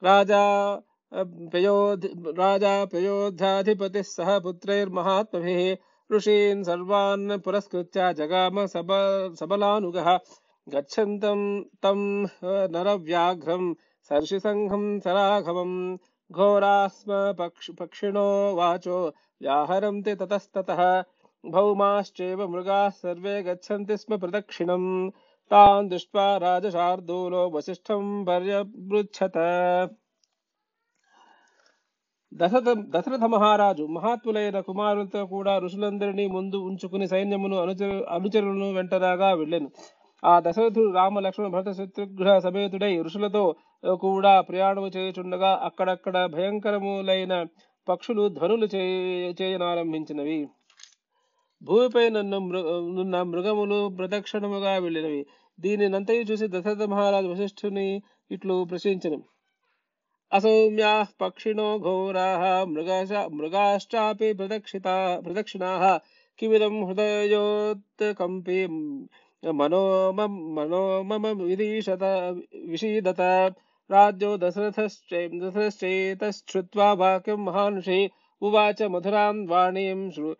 రాజా 0.01 0.41
राजा 1.11 2.73
प्रयोध्याधिपतिः 2.85 4.01
सह 4.01 4.37
पुत्रैर्महात्मभिः 4.39 6.15
ऋषीन् 6.15 6.63
सर्वान् 6.63 7.39
पुरस्कृत्य 7.45 8.13
जगाम 8.13 8.65
सब 8.65 8.91
सबलानुगः। 9.39 10.09
गच्छन्तं 10.67 11.41
तं 11.83 12.01
नरव्याघ्रं 12.73 13.73
सर्षिसङ्घं 14.09 14.99
सराघवं 14.99 15.73
घोराः 16.31 16.87
स्म 16.87 17.11
पक्ष 17.39 17.69
पक्षिणो 17.79 18.27
वाचो 18.55 18.99
व्याहरन्ति 19.41 20.15
ततस्ततः। 20.15 20.83
भौमाश्चैव 21.45 22.47
मृगाः 22.47 22.89
सर्वे 22.89 23.41
गच्छन्ति 23.43 23.97
स्म 23.97 24.17
प्रदक्षिणं। 24.17 25.09
तान् 25.51 25.89
दृष्ट्वा 25.89 26.37
राजशार्दूलो 26.37 27.49
वसिष्ठं 27.49 28.25
पर्यपृच्छत। 28.25 29.37
దశరథ 32.31 32.69
దశరథ 32.95 33.23
మహారాజు 33.23 33.83
మహాత్ములైన 33.83 34.59
కుమారులతో 34.59 35.25
కూడా 35.25 35.57
ఋషులందరినీ 35.57 36.27
ముందు 36.27 36.57
ఉంచుకుని 36.57 37.07
సైన్యమును 37.07 37.57
అనుచరు 37.57 38.05
అనుచరులను 38.09 38.67
వెంటరాగా 38.73 39.33
వెళ్ళాను. 39.33 39.69
ఆ 40.23 40.33
దశరథుడు 40.39 40.91
రామ 40.91 41.19
లక్ష్మణ 41.19 41.47
భరత 41.47 41.71
శత్రుఘ్న 41.71 42.39
సమేతుడై 42.39 42.91
ఋషులతో 43.01 43.55
కూడా 44.01 44.41
ప్రయాణము 44.41 44.87
చేయుచుండగా 44.87 45.51
అక్కడక్కడ 45.63 46.25
భయంకరములైన 46.25 47.33
పక్షులు 47.87 48.29
ధ్వనులు 48.29 48.67
చేయనారంభించినవి. 49.41 50.39
భూమిపై 51.61 52.09
నన్ను 52.09 52.39
నున్న 52.95 53.23
మృగములు 53.23 53.79
ప్రదక్షిణముగా 53.97 54.73
వెళ్ళినవి. 54.77 55.21
దీనినంతయు 55.59 56.23
చూసి 56.31 56.47
దశరథ 56.47 56.83
మహారాజు 56.83 57.27
వశిష్ఠుని 57.27 57.87
ఇట్లు 58.31 58.63
ప్రశ్నించను. 58.63 59.19
असौम्याः 60.31 61.05
पक्षिणो 61.19 61.79
घोराः, 61.79 62.65
मृगाश, 62.65 63.11
मृगाश्चापि 63.11 64.33
प्रदक्षिता, 64.33 65.21
प्रदक्षिणाः। 65.21 65.99
किमिदं 66.37 66.87
हृदयोत्कम्पी 66.87 68.67
मनो 69.51 70.13
मनो 70.13 71.03
मम 71.03 71.27
विदीशत 71.27 71.99
विषीदत। 72.69 73.19
राज्यो 73.91 74.37
दशरथश्चै 74.37 75.27
दशरथश्चैतश्रुत्वा 75.27 76.93
वाक्यं 76.93 77.37
महानुषे 77.37 78.09
उवाच 78.41 78.81
मधुरां 78.81 79.47
वाणीं 79.47 80.11
श्रु 80.11 80.33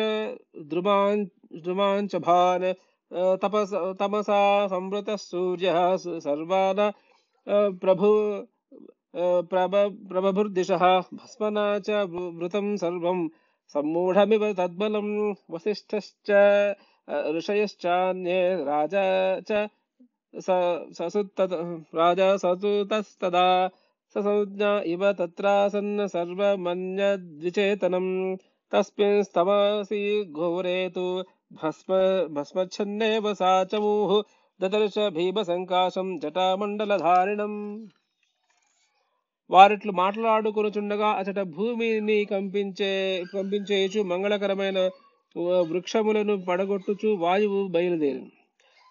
द्रुमान् 0.71 1.25
द्रुमाञ्चभान् 1.63 2.73
तपस 3.43 3.71
तमसा 4.01 4.43
संवृतः 4.69 5.17
सूर्यः 5.17 5.79
सर्वान् 6.27 6.91
प्रभु 7.81 8.11
प्रभ 9.51 9.75
प्रभभुर्दिशः 10.09 10.85
भस्मना 11.15 11.67
च 11.89 12.05
भृतं 12.11 12.77
सर्वं 12.77 13.29
सम्मूढमिव 13.75 14.53
तद्बलं 14.59 15.09
वसिष्ठश्च 15.51 16.31
ऋषयश्चान्ये 17.37 18.41
राजा 18.65 19.05
च 19.51 19.69
स 20.35 20.51
ससुत्त 20.99 21.41
राजा 21.95 22.37
ससुतस्तदा 22.37 23.47
స- 24.17 24.83
ఇవ 24.87 25.13
తత్రాసన్న 25.13 26.07
సర్వమన్యద్విచేతనం 26.07 28.37
తస్మిన్ 28.73 29.25
స్తమసి 29.25 30.27
ఘోరేతు 30.33 31.25
భస్మ 31.53 31.93
భస్మచ్ఛన్నేవ 32.31 33.35
సాచమూః 33.35 34.23
దదర్శ 34.61 35.09
భీమ 35.09 35.43
సంకాశం 35.43 36.19
జటామండలధారిణం. 36.19 37.87
వారిట్లు 39.51 39.93
మాట్లాడుకొనుచుండగా 39.93 41.13
అచట 41.13 41.41
భూమిని 41.41 42.25
కంపించే 42.25 43.25
కంపించేయచు 43.35 44.03
మంగళకరమైన 44.03 44.91
వృక్షములను 45.71 46.45
పడగొట్టుచు 46.45 47.09
వాయువు 47.09 47.69
బయలుదేరి 47.69 48.33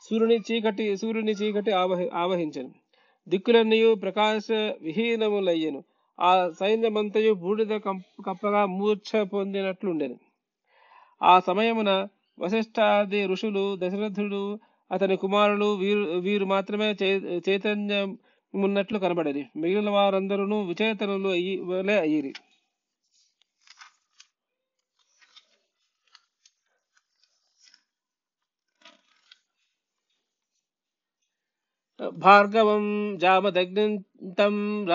సూర్యుని 0.02 0.40
చీకటి 0.52 0.98
సూర్యుని 0.98 1.32
చీకటి 1.32 1.72
ఆవహి 1.72 2.10
ఆవహించను. 2.10 2.85
దిక్కులన్నయు 3.28 3.96
ప్రకాశ 3.96 4.48
విహీనములయ్యను 4.82 5.84
ఆ 6.20 6.50
సైన్యమంతయు 6.60 7.34
బూడిద 7.34 7.78
కం- 7.78 8.24
కప్పగా 8.24 8.66
మూర్ఛ 8.66 9.24
పొందినట్లుండెను. 9.24 10.18
ఆ 11.24 11.40
సమయమున 11.40 12.08
వశిష్ఠాది 12.40 13.26
ఋషులు 13.26 13.78
దశరథుడు 13.82 14.60
అతని 14.92 15.16
కుమారులు 15.18 15.76
వీరు 15.76 16.00
వీరు 16.00 16.46
మాత్రమే 16.46 16.96
చైతన్యమున్నట్లు 17.50 19.00
కనబడేది 19.00 19.46
మిగిలిన 19.56 19.90
వారందరూ 19.90 20.62
విచేతనులు 20.62 21.30
అయ్యి 21.30 21.60
వలె 21.60 22.00
అయ్యిరి. 22.00 22.34
भार्गवं 32.02 33.18
जामदग्निन्तं 33.18 34.86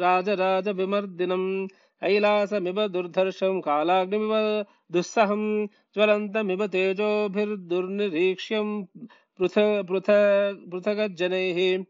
राजराजविमर्दिनम् 0.00 1.68
कैलासमिव 1.68 2.88
दुर्धर्षं 2.88 3.60
कालाग्निमिव 3.60 4.64
दुस्सहं 4.92 5.66
ज्वलन्तमिव 5.66 6.66
तेजोभिर्दुर्निरीक्ष्यं 6.66 8.84
पृथ 9.38 9.88
पृथ, 9.88 10.04
पृथगज्जनैः, 10.70 11.84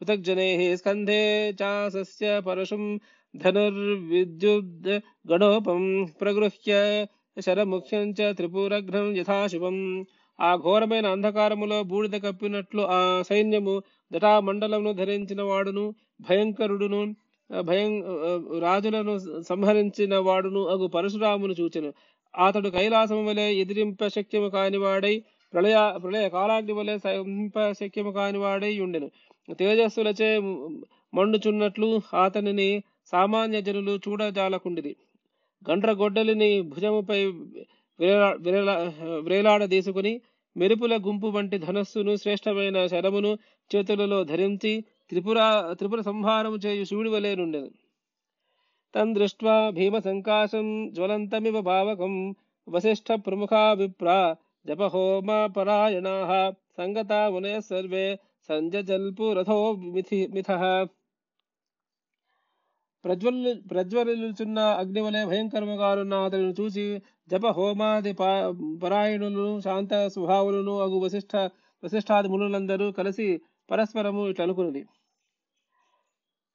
पृथग्जनैः 0.00 0.76
स्कन्धे 0.76 1.52
चासस्य 1.52 2.40
परशुं 2.40 2.98
धनुर्विद्युद्गणोपं 3.36 6.06
प्रगृह्य 6.06 7.08
शरमुख्यं 7.44 8.14
च 8.14 8.20
त्रिपुरघ्नं 8.20 9.16
यथाशिवम् 9.16 10.04
ఆ 10.42 10.56
ఘోరమైన 10.56 11.06
అంధకారములో 11.06 11.82
బూడిద 11.82 12.22
కప్పినట్లు 12.22 12.82
ఆ 12.82 13.22
సైన్యము 13.22 13.82
జటామండలమును 14.12 14.92
ధరించిన 14.92 15.42
వాడును 15.42 15.94
భయంకరుడును 16.20 17.16
భయం 17.60 18.02
రాజులను 18.60 19.42
సంహరించిన 19.42 20.16
వాడును 20.18 20.66
అగు 20.66 20.86
పరశురామును 20.86 21.52
చూచెను. 21.52 21.92
అతడు 22.46 22.68
కైలాసము 22.68 23.24
వలె 23.24 23.52
ఎదిరింప 23.52 24.06
శక్యము 24.06 24.48
కానివాడై 24.48 25.22
ప్రళయ 25.52 25.98
ప్రళయ 26.02 26.28
కాలాగ్ని 26.28 26.72
వలె 26.72 26.98
సంప 26.98 27.72
శక్యము 27.72 28.10
కానివాడై 28.10 28.80
ఉండెను. 28.80 29.10
తేజస్సులచే 29.54 30.38
మండుచున్నట్లు 31.14 32.00
అతనిని 32.24 32.82
సామాన్య 33.06 33.62
జనులు 33.62 33.98
చూడజాలకుండిది 34.08 34.96
గండ్రగొడ్డలిని 35.70 36.60
భుజముపై 36.60 37.24
విరలా- 38.00 38.42
విరలా- 38.42 39.20
వ్రేలాడదీసుకుని 39.20 40.20
మెరుపుల 40.56 40.96
గుంపు 40.96 41.26
వంటి 41.26 41.58
ధనస్సును 41.58 42.16
శ్రేష్టమైన 42.16 42.86
శరమును 42.86 43.38
చేతులలో 43.70 44.24
ధరించి 44.24 44.84
త్రిపుర 45.08 45.38
త్రిపుర 45.72 46.00
సంహారము 46.00 46.56
చేయు 46.56 46.84
శివుడి 46.84 47.10
వలె 47.10 47.34
నుండెను. 47.34 47.70
తం 48.94 49.14
దృష్ట్వా 49.14 49.70
భీమ 49.70 49.98
సంకాశం 49.98 50.66
జ్వలంతమివ 50.92 51.60
భావకం 51.60 52.14
వశిష్ఠ 52.68 53.12
ప్రముఖా 53.12 53.72
విప్రా 53.72 54.36
జపహోమ 54.66 55.28
సంగతా 56.78 57.30
మునయ 57.30 57.60
సర్వే 57.60 58.18
సంజల్పు 58.48 59.32
రథో 59.32 59.72
మిథి 59.72 60.20
మిథః. 60.26 60.62
ప్రజ్వల్ 63.04 63.38
ప్రజ్వలిల్చున్న 63.70 64.58
అగ్ని 64.78 65.00
వలె 65.00 65.22
భయంకరముగానున్న 65.24 66.14
అతడిని 66.24 66.54
చూసి 66.60 66.84
జప 67.30 67.46
హోమాది 67.52 68.12
పరాయణులను 68.82 69.52
శాంత 69.60 69.94
స్వభావులను 70.08 70.74
అగు 70.80 70.98
వశిష్ఠ 71.00 71.34
వశిష్ఠాది 71.82 72.28
మునులందరూ 72.28 72.86
కలిసి 72.92 73.28
పరస్పరము 73.70 74.22
ఇట్లనుకున్నది 74.28 74.82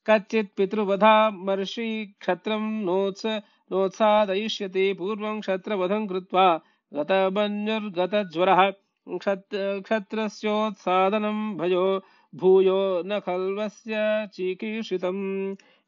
కచ్చిత్ 0.06 0.52
పితృవధా 0.58 1.14
మర్షి 1.44 1.88
క్షత్రం 2.22 2.66
నోత్స 2.86 3.24
నోత్సాదయిష్యతి 3.72 4.86
పూర్వం 4.94 5.38
క్షత్రవధం 5.40 6.04
కృత్వా 6.08 6.46
గతమన్యుర్గత 6.92 8.16
జ్వర 8.34 8.52
క్షత్రస్యోత్సాదనం 9.82 11.40
భయో 11.58 11.84
భూయో 12.34 12.80
న 13.06 13.20
ఖల్వస్య 13.20 13.96
చీకీర్షితం 14.36 15.18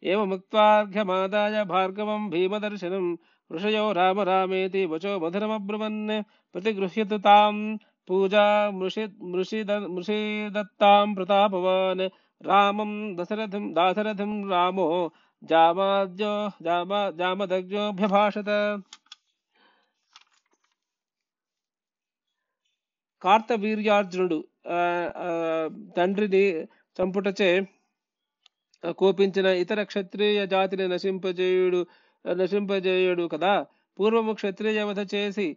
ఏమముక్త్వార్ఘ్యమాదాయ 0.03 1.63
భార్గవం 1.65 2.29
భీమదర్శనం 2.29 3.05
ఋషయో 3.51 3.91
రామ 3.91 4.21
రామేతి 4.21 4.85
వచో 4.85 5.11
మధురమబ్రువన్ 5.19 6.01
ప్రతిగృహ్యతు 6.55 7.17
తాం 7.19 7.55
పూజా 8.09 8.45
మృషి 8.75 9.03
మృషిద 9.31 9.71
మృషిదత్తాం 9.95 11.15
ప్రతాపవాన్ 11.15 12.05
రామం 12.41 12.91
దశరథం 13.17 13.73
దాశరథం 13.73 14.49
రామో 14.49 14.85
జామాద్యో 15.41 16.33
జామా 16.61 17.01
జామదగ్జోభ్యభాషత 17.17 18.49
కార్తవీర్యార్జునుడు 23.21 24.37
ఆ, 24.67 24.77
ఆ, 25.23 25.29
తండ్రిని 25.97 26.43
చంపుటచే 26.99 27.49
కోపించిన 28.99 29.47
ఇతర 29.63 29.83
క్షత్రియ 29.83 30.45
జాతిని 30.45 30.87
నశింపజేయుడు 30.87 31.79
నశింపజేయుడు 32.25 33.25
కదా. 33.33 33.53
పూర్వము 33.99 34.33
క్షత్రియ 34.33 34.81
వధ 34.83 35.01
చేసి 35.15 35.47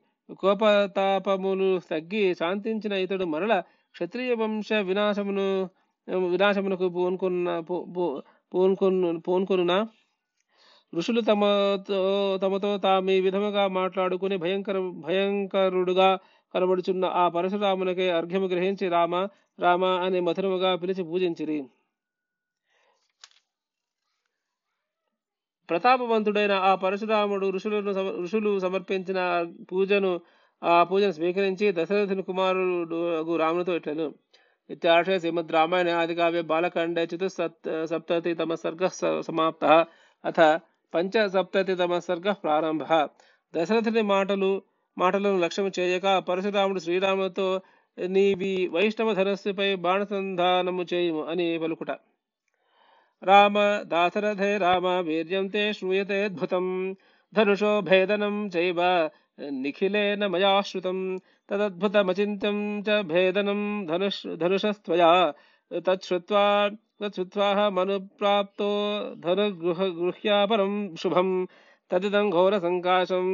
కోపతాపములు 0.40 1.80
తగ్గి 1.90 2.34
శాంతించిన 2.34 2.94
ఇతడు 3.04 3.24
మరల 3.24 3.54
క్షత్రియ 3.94 4.32
వంశ 4.34 4.72
వినాశమును 4.88 5.46
వినాశమునకు 6.28 6.86
పూనుకున్న 6.88 7.48
పూనుకొను 8.52 9.10
పూనుకొనునా? 9.26 9.78
ఋషులు 10.92 11.20
తమతో 11.20 11.98
తమతో 12.42 12.70
తాము 12.78 13.10
ఈ 13.10 13.20
విధముగా 13.20 13.68
మాట్లాడుకుని 13.68 14.36
భయంకర 14.36 14.78
భయంకరుడుగా 15.06 16.08
కనబడుచున్న 16.54 17.04
ఆ 17.22 17.28
పరశురామునకే 17.28 18.10
అర్ఘ్యము 18.10 18.46
గ్రహించి 18.46 18.88
రామ 18.88 19.14
రామ 19.60 19.84
అని 20.06 20.20
మధురముగా 20.20 20.76
పిలిచి 20.76 21.02
పూజించిరి. 21.02 21.58
ప్రతాపవంతుడైన 25.72 26.52
ఆ 26.52 26.74
పరశురాముడు 26.74 27.46
ఋషులను 27.50 27.92
ఋషులు 28.22 28.58
సమర్పించిన 28.58 29.20
పూజను 29.72 30.10
ఆ 30.62 30.82
పూజను 30.84 31.12
స్వీకరించి 31.12 31.66
దశరథుని 31.72 32.22
కుమారుడు 32.22 33.36
రామునితో 33.36 33.76
ఇట్లను. 33.76 34.06
ఇత్యాశయ 34.70 35.18
శ్రీమద్ 35.18 35.52
రామాయణ 35.52 35.90
ఆది 36.00 36.14
కావ్య 36.14 36.42
బాలకాండే 36.50 37.04
చతుస్సప్త 37.04 37.84
సప్తతితమ 37.84 38.54
సర్గ 38.54 38.82
సమాప్త. 39.20 39.64
అథ 40.24 40.40
పంచసప్తతితమ 40.94 41.98
సర్గ 41.98 42.32
ప్రారంభ. 42.44 42.82
దశరథుని 43.54 44.02
మాటలు 44.02 44.52
మాటలను 44.98 45.38
లక్ష్యం 45.38 45.70
చేయక 45.78 46.18
పరశురాముడు 46.28 46.80
శ్రీరాములతో 46.80 47.48
నీవి 48.08 48.52
వైష్ణవ 48.72 49.12
ధనస్సుపై 49.14 49.74
బాణసంధానము 49.86 50.82
చేయుము 50.94 51.22
అని 51.24 51.48
పలుకుట. 51.62 51.90
राम 53.24 53.54
दासरथे 53.90 54.50
राम 54.58 54.86
वीर्यं 55.06 55.48
ते 55.48 55.72
श्रूयतेऽद्भुतं 55.72 56.66
धनुषो 57.32 57.72
भेदनं 57.82 58.48
चैव 58.48 58.80
निखिलेन 59.62 60.24
मया 60.30 60.60
श्रुतं 60.62 60.98
तदद्भुतमचिन्त्यं 61.48 62.58
च 62.82 63.02
भेदनं 63.10 63.60
धनुष 63.86 64.26
धनुषस्त्वया। 64.40 65.10
तच्छ्रुत्वा 65.86 66.46
तच्छ्रुत्वाह 67.02 67.58
मनुप्राप्तो 67.70 68.70
धनुगृहगृह्यापरं 69.26 70.74
शुभं 70.96 71.30
तदिदं 71.90 72.30
घोरसङ्काशं 72.30 73.24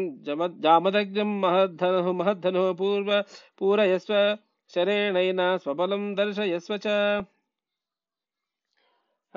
जामदग्निं 0.64 1.30
महद्धनुः 1.40 2.12
महद्धनुः 2.20 2.72
पूर्व 2.74 3.10
पूरयस्व। 3.58 4.14
शरेणेन 4.74 5.40
स्वबलं 5.64 6.14
दर्शयस्व 6.14 6.76
च। 6.76 6.86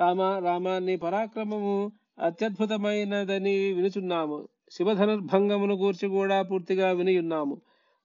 రామ 0.02 0.20
రామ 0.46 0.66
నీ 0.86 0.94
పరాక్రమము 0.96 1.74
అత్యద్భుతమైనదని 2.18 3.56
వినుచున్నాము. 3.76 4.38
శివధనుర్భంగమును 4.72 5.74
గూర్చి 5.82 6.06
కూడా 6.08 6.42
పూర్తిగా 6.42 6.88
వినియున్నాము. 7.00 7.54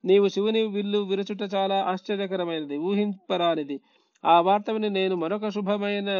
నీవు 0.04 0.26
శివుని 0.28 0.62
విల్లు 0.66 0.98
విరచుట 1.10 1.42
చాలా 1.54 1.76
ఆశ్చర్యకరమైనది 1.92 2.76
ఊహింపరానిది. 2.88 3.76
ఆ 4.24 4.36
వార్త 4.40 4.68
విని 4.70 4.90
నేను 4.90 5.14
మరొక 5.16 5.48
శుభమైన 5.48 6.10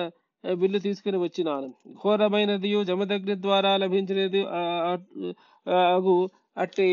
విల్లు 0.45 0.79
తీసుకుని 0.79 1.19
వచ్చినాను. 1.19 1.69
ఘోరమైనది 2.03 2.71
జమదగ్ని 2.85 3.37
ద్వారా 3.43 3.73
లభించినది 3.77 4.43
అగు 5.95 6.17
అట్టి 6.59 6.89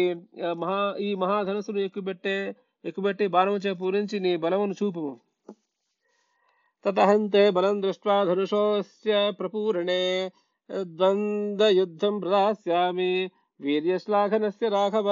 మహా 0.62 0.80
ఈ 1.08 1.10
మహాధనుసును 1.16 1.80
ఎక్కుబెట్టే 1.88 2.36
ఎక్కుబెట్టి 2.86 3.26
బాణముచే 3.36 3.72
పూరించి 3.74 4.18
నీ 4.20 4.32
బలమును 4.38 4.76
చూపుము. 4.84 5.14
तदहन्ते 6.86 7.52
बलं 7.52 7.82
दृष्ट्वा 7.82 8.26
धनुषोऽस्य 8.26 9.32
प्रपूरणे, 9.38 10.32
द्वन्द्वयुद्धं 10.72 12.20
प्रदास्यामि। 12.20 13.30
वीर्यश्लाघनस्य 13.62 14.70
राघव, 14.70 15.10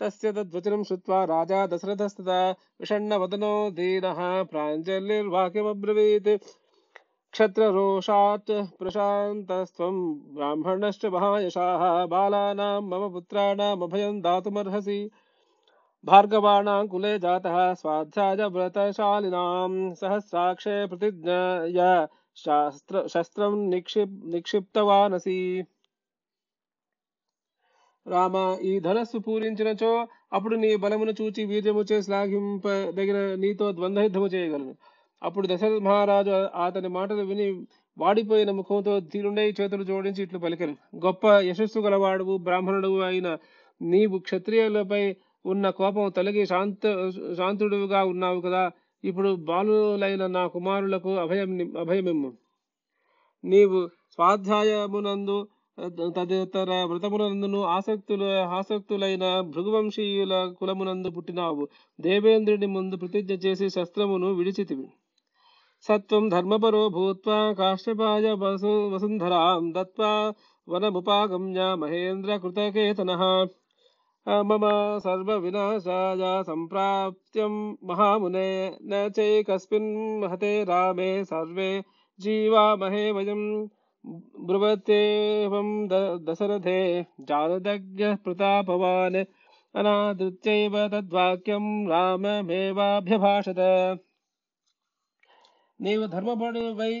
तस्य 0.00 0.32
तद्वचनं 0.32 0.82
श्रुत्वा 0.82 1.24
राजा 1.24 1.66
दशरथस्तदा 1.66 2.50
विषण्णवदनो 2.80 3.70
धीरः 3.70 4.20
प्राञ्जलिर्वाक्यमब्रवीत् 4.42 6.28
क्षत्ररोषात् 7.32 8.50
प्रशान्तस्त्वं 8.78 9.96
ब्राह्मणश्च 10.36 11.04
महायशाः। 11.06 12.06
बालानां 12.06 12.80
मम 12.82 13.12
पुत्राणामभयं 13.12 14.20
दातुमर्हसि। 14.20 15.10
भार्गवाणां 16.05 16.81
कुले 16.87 17.17
जातः 17.19 17.57
स्वाध्याय 17.75 18.47
व्रतशालिनां 18.49 19.93
सहस्राक्षे 19.95 20.75
प्रतिज्ञया 20.87 21.93
शास्त्र 22.37 23.07
शस्त्रं 23.07 23.55
निक्षिप् 23.69 24.13
నిక్షిప్తవానసి 24.25 25.37
రామ 28.05 28.35
ఈ 28.61 28.73
ధనస్సు 28.79 29.17
పూరించినచో 29.19 29.91
అప్పుడు 30.33 30.55
నీ 30.55 30.71
బలమును 30.75 31.13
చూచి 31.21 31.43
వీర్యము 31.45 31.83
చే 31.83 31.97
శ్లాఘింపదగిన 32.01 33.19
నీతో 33.35 33.67
ద్వంద్వయుద్ధము 33.71 34.27
చేయగలను 34.27 34.73
అప్పుడు 35.21 35.45
దశరథ 35.47 35.79
మహారాజు 35.81 36.31
అతని 36.59 36.89
మాటలు 36.89 37.23
విని 37.23 37.47
వాడిపోయిన 37.97 38.51
ముఖంతో 38.51 38.93
తీరుండై 39.11 39.47
చేతులు 39.51 39.83
జోడించి 39.83 40.21
ఇట్లు 40.23 40.39
పలికను 40.39 40.75
గొప్ప 40.97 41.25
యశస్సు 41.45 41.79
గలవాడువు 41.79 42.35
బ్రాహ్మణుడు 42.37 42.91
అయిన 43.01 43.29
నీవు 43.81 44.17
క్షత్రియులపై 44.19 45.03
ఉన్న 45.46 45.70
కోపం 45.70 46.08
తొలగి 46.10 46.46
శాంత 46.46 47.10
శాంతుడుగా 47.36 48.04
ఉన్నావు 48.04 48.40
కదా. 48.40 48.70
ఇప్పుడు 49.04 49.34
బాలులైన 49.34 50.26
నా 50.26 50.46
కుమారులకు 50.46 51.10
అభయం 51.16 51.76
అభయమిమ్ము. 51.78 52.32
నీవు 53.44 53.88
స్వాధ్యాయమునందు 54.12 55.48
తదితర 56.16 56.84
వ్రతమునందును 56.84 57.64
ఆసక్తుల 57.64 58.22
ఆసక్తులైన 58.38 59.40
భృగువంశీయుల 59.40 60.54
కులమునందు 60.60 61.10
పుట్టినావు. 61.10 61.68
దేవేంద్రుని 62.00 62.66
ముందు 62.66 62.96
ప్రతిజ్ఞ 62.96 63.34
చేసి 63.34 63.68
శస్త్రమును 63.68 64.32
విడిచితివి. 64.32 64.88
సత్వం 65.82 66.28
ధర్మపరో 66.28 66.88
భూత్వా 66.88 67.52
కాశ్యపాయ 67.52 68.32
వసు 68.32 68.88
వసుంధరాం 68.88 69.72
దత్వా 69.76 70.32
వనముపాగమ్య 70.68 71.74
మహేంద్ర 71.74 72.36
కృతకేతన. 72.36 73.46
మమ 74.44 74.64
సర్వ 75.04 75.30
వినాశాయ 75.38 76.22
సంప్రాప్త్యం 76.46 77.54
మహామునే 77.88 78.48
న 78.84 79.02
చైకస్మిన్ 79.16 79.90
మహతే 80.20 80.64
రామే 80.64 81.10
సర్వే 81.24 81.70
జీవామహే 82.18 83.04
వయం 83.16 83.42
బ్రువతేవం 84.48 85.68
ద- 85.88 85.98
దశరథే 86.26 86.80
జానదగ్య 87.28 88.04
ప్రతాపవాన్ 88.24 89.20
అనాదృత్యైవ 89.74 90.74
తద్వాక్యం 90.88 91.64
రామమేవాభ్యభాషత 91.90 93.60
నీవు 95.80 96.06
ధర్మపడువై 96.14 96.94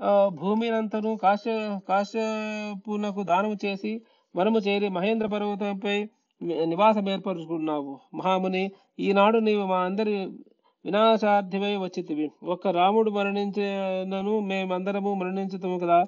ఆ, 0.00 0.10
భూమినంతను 0.34 1.10
కాశ్య 1.22 1.52
కాశ్యపునకు 1.88 3.22
దానము 3.24 3.56
చేసి 3.62 3.92
వనము 4.34 4.58
చేరి 4.66 4.88
మహేంద్ర 4.96 5.26
పర్వతంపై 5.32 5.96
ని- 5.96 6.08
నివాసం 6.42 7.08
ఏర్పరుచుకున్నావు. 7.08 7.98
మహాముని 8.14 8.70
ఈనాడు 9.00 9.38
నీవు 9.38 9.66
మా 9.66 9.78
అందరి 9.80 10.14
వినాశార్థివై 10.84 11.76
వచ్చితివి. 11.76 12.30
ఒక్క 12.42 12.68
రాముడు 12.68 13.10
మరణించినను 13.10 14.40
మేమందరము 14.40 15.14
మరణించుతాము 15.14 15.78
కదా. 15.78 15.98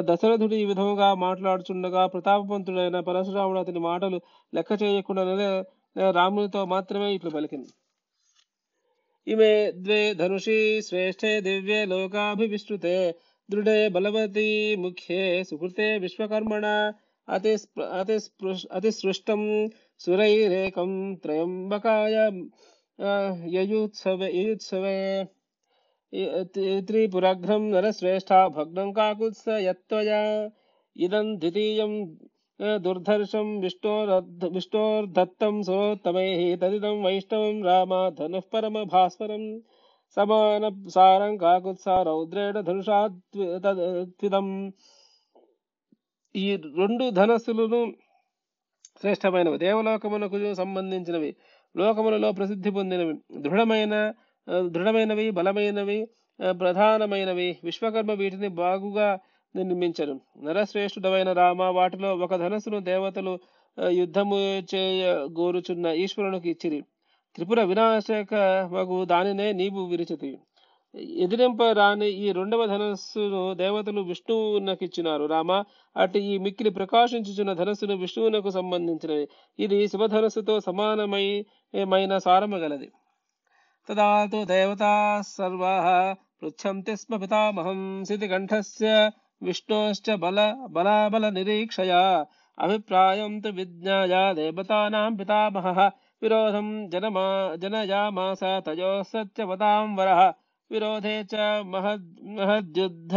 దశరథుడు 0.00 0.54
ఈ 0.54 0.64
విధముగా 0.64 1.14
మాట్లాడుచుండగా 1.14 2.06
ప్రతాపవంతుడైన 2.06 3.00
పరశురాముడు 3.00 3.58
అతని 3.58 3.78
మాటలు 3.78 4.20
లెక్క 4.54 4.82
చేయకుండా 4.82 5.22
రామునితో 6.10 6.64
మాత్రమే 6.64 7.14
ఇట్లు 7.14 7.30
పలికింది. 7.30 7.70
ఇమే 9.26 9.52
ద్వే 9.72 10.14
ధనుషి 10.14 10.58
శ్రేష్ఠే 10.82 11.40
దివ్యే 11.40 11.84
లోకాభివిష్ణుతే 11.84 12.96
దృఢే 13.48 13.88
బలవతి 13.88 14.76
ముఖ్యే 14.76 15.44
సుకృతే 15.44 15.98
విశ్వకర్మణ 15.98 16.66
అతి 17.28 17.52
అతి 17.94 18.16
అతిసృష్టం 18.76 19.42
సురైరేకం 20.00 20.90
త్రయంబకాయ 21.22 22.16
ఆ, 22.98 23.12
యయుత్సవే 23.54 24.28
యయుత్సవే 24.36 24.98
త్రిపురఘ్నం 26.86 27.62
నరశ్రేష్ఠ 27.72 28.28
భగ్నం 28.54 28.88
కాకుత్స 28.98 29.44
యత్వయా 29.66 30.20
ఇదం 30.96 31.26
ద్వితీయం 31.42 31.92
ఆ, 32.60 32.68
దుర్ధర్షం 32.84 33.48
విష్ణోరద్ధ 33.64 34.44
విష్ణోర్దత్తం 34.54 35.56
సోత్తమైః 35.68 36.40
తదిదం 36.62 36.96
వైష్ణవం 37.06 37.56
రామ 37.66 37.90
ధనుః 38.18 38.46
పరమ 38.52 38.84
భాస్వరం 38.92 39.44
సమాన 40.16 40.64
సారం 40.94 41.34
కాకుత్స 41.42 41.86
రౌద్రేణ 42.08 42.56
ధనుషా 42.68 42.98
త్వి- 43.32 43.50
తద్- 43.64 43.84
త్విదం 44.18 44.48
ఈ 46.36 46.46
రెండు 46.56 47.04
ధనస్సులను 47.10 47.80
శ్రేష్టమైనవి 49.00 49.58
దేవలోకమునకు 49.58 50.38
సంబంధించినవి 50.54 51.30
లోకములలో 51.74 52.28
ప్రసిద్ధి 52.32 52.70
పొందినవి. 52.70 53.14
దృఢమైన 53.40 53.94
దృఢమైనవి 54.74 55.26
బలమైనవి 55.30 55.98
ప్రధానమైనవి. 56.60 57.48
విశ్వకర్మ 57.64 58.12
వీటిని 58.12 58.48
బాగుగా 58.62 59.08
నిర్మించను. 59.54 60.14
నరశ్రేష్ఠుడమైన 60.42 61.32
రామ 61.32 61.62
వాటిలో 61.78 62.10
ఒక 62.24 62.34
ధనస్సును 62.36 62.80
దేవతలు 62.80 63.34
యుద్ధము 64.00 64.38
చేయ 64.74 65.04
గోరుచున్న 65.38 65.86
ఈశ్వరునికి 66.04 66.48
ఇచ్చిరి. 66.50 66.80
త్రిపుర 67.34 67.62
వినాశక 67.62 68.34
మగు 68.74 68.98
దానినే 69.04 69.48
నీవు 69.52 69.80
విరిచితి 69.90 70.30
ఎదిరింప 71.22 71.62
రాని 71.70 72.08
ఈ 72.16 72.26
రెండవ 72.32 72.62
ధనస్సును 72.66 73.40
దేవతలు 73.54 74.00
విష్ణువునకిచ్చినారు. 74.00 75.24
రామ 75.26 75.50
అటు 75.96 76.18
ఈ 76.26 76.34
మిక్కిలి 76.38 76.70
ప్రకాశించుచున్న 76.70 77.52
ధనస్సును 77.52 77.96
విష్ణువునకు 77.96 78.50
సంబంధించినది 78.50 79.26
ఇది 79.58 79.78
శివధనస్సుతో 79.88 80.54
సమానమై 80.60 81.26
మైన 81.74 82.18
సారము 82.18 82.56
గలది 82.56 82.88
దేవతా 84.46 84.94
సర్వాः 85.28 85.86
పృచ్చంతి 86.40 86.94
స్మ 86.96 87.16
పితామహం 87.16 87.80
సితికంఠస్య 88.04 88.88
విష్ణోశ్చ 89.42 90.16
బల 90.16 90.40
బలాబల 90.68 91.24
నిరీక్షయా 91.28 92.02
అభిప్రాయం 92.58 93.32
తు 93.40 93.50
విజ్ఞాయ 93.50 94.14
దేవతానాం 94.34 95.12
పితామహ 95.16 95.78
విరోధం 96.22 96.68
జనమా 96.88 97.24
జనయామాస 97.56 98.42
తయో 98.66 98.92
సత్యవతాం 99.02 99.88
వరః 99.96 100.20
విరోధే 100.70 101.16
చ 101.24 101.34
మహద్ 101.72 102.06
మహద్యుద్ధ 102.36 103.14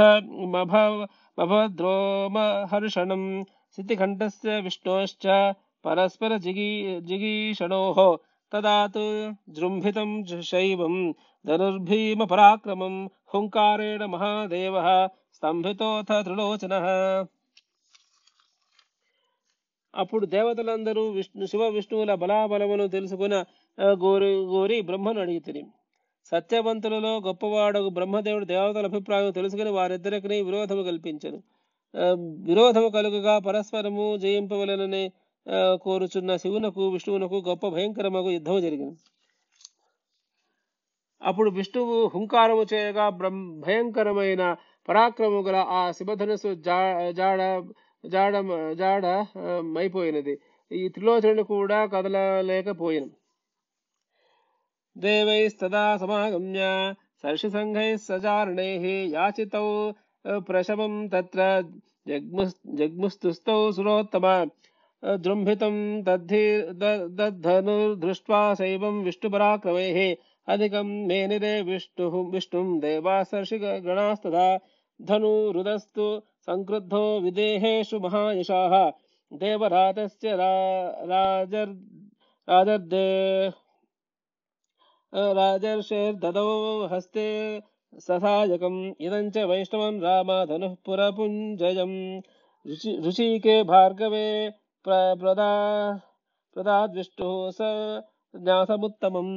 మభద్రోమహర్షణం 1.37 3.23
సితికంఠస్య 3.77 4.55
విష్ణోశ్చ 4.65 5.25
పరస్పర 5.85 6.33
జిగీ 6.45 6.69
జిగీషణోः 7.09 7.99
తదా 8.51 8.75
తు 8.87 9.03
జృంభితం 9.55 10.11
శైవం 10.49 10.95
ధనుర్భీమ 11.45 12.21
పరాక్రమం 12.31 12.95
హుంకారేణ 13.33 14.03
మహాదేవः 14.13 14.87
స్తంభితోథ 15.37 16.09
త్రిలోచనః 16.25 16.87
అప్పుడు 19.93 20.25
దేవతలందరూ 20.33 21.03
విష్ణు 21.13 21.45
శివ 21.51 21.63
విష్ణువుల 21.75 22.11
బలాబలమును 22.21 22.85
తెలుసుకున్న 22.93 23.35
ఆ, 23.77 23.87
గోరి 24.01 24.29
గోరి 24.51 24.77
బ్రహ్మను 24.81 25.19
అడిగితిరి. 25.23 25.61
సత్యవంతులలో 26.31 27.17
గొప్పవాడు 27.19 27.89
బ్రహ్మదేవుడు 27.89 28.45
దేవతల 28.45 28.85
అభిప్రాయం 28.85 29.31
తెలుసుకుని 29.31 29.69
వారిద్దరికి 29.69 30.41
విరోధము 30.41 30.83
కల్పించను. 30.83 31.43
విరోధము 32.45 32.89
కలుగుగా 32.89 33.39
పరస్పరము 33.39 34.17
జయింపవలననే 34.17 35.11
కోరుచున్న 35.81 36.35
శివునకు 36.35 36.89
విష్ణువునకు 36.89 37.43
గొప్ప 37.47 37.67
భయంకరమగు 37.67 38.29
యుద్ధము 38.29 38.59
జరిగింది 38.59 38.97
అప్పుడు 41.23 41.49
విష్ణువు 41.49 42.07
హుంకారము 42.07 42.65
చేయగా 42.73 43.09
బ్రహ్మ 43.09 43.61
భయంకరమైన 43.61 44.55
పరాక్రమము 44.89 45.41
గల 45.41 45.55
ఆ 45.55 45.91
శివధనుసు 45.91 46.53
జా- 46.53 47.11
జాడ 47.11 47.63
జాడ 48.07 48.33
జాడ 48.73 49.25
మైపోయినది. 49.61 50.39
ఈ 50.71 50.89
త్రిలోచనుడు 50.89 51.43
కూడా 51.43 51.85
కదలలేకపోయిన. 51.85 53.07
देवैस्तदा 54.99 55.85
समागम्य 55.97 56.95
सर्षिसङ्घैः 57.21 57.95
सचारणैः 57.97 58.85
याचितौ 59.13 59.65
प्रशमं 60.27 60.95
तत्र 61.09 61.45
जग्मुस्तुस्तौ 62.07 63.59
सुरोत्तम 63.71 64.25
जृम्भितं 65.05 65.75
दद्धि 66.03 66.45
दद्धनुर्दृष्ट्वा 67.19 68.41
शैवं 68.53 69.03
विष्णुपराक्रमैः, 69.03 69.99
अधिकं 70.47 70.87
मेनिरे 71.07 71.61
विष्णुः, 71.61 72.15
विष्णुं 72.31 72.79
देवाः 72.79 73.23
सर्षिगणास्तथा 73.23 74.47
धनुरुदस्तु 75.01 76.07
संक्रुद्धो 76.41 77.03
विदेहेषु 77.19 77.99
महायशाः 77.99 78.75
देवरातस्य 79.33 80.35
राजर्, 80.35 81.73
राजर्दे 82.49 83.07
రాజర్ 85.13 85.81
రాజర్దే 85.91 86.41
హస్తే 86.91 87.25
సహాయకం 88.07 88.75
ఇదం 89.01 89.25
చ 89.27 89.43
వైష్ణవం 89.43 89.95
రామధను 90.01 90.77
పురపుంజయం 90.87 91.93
ఋషి 92.65 92.91
ఋషికే 93.05 93.55
భార్గవే 93.63 94.27
ప్ర 94.85 94.91
ప్రదా 95.21 95.49
స 97.51 97.61
జ్ఞాసముత్తమం 98.33 99.29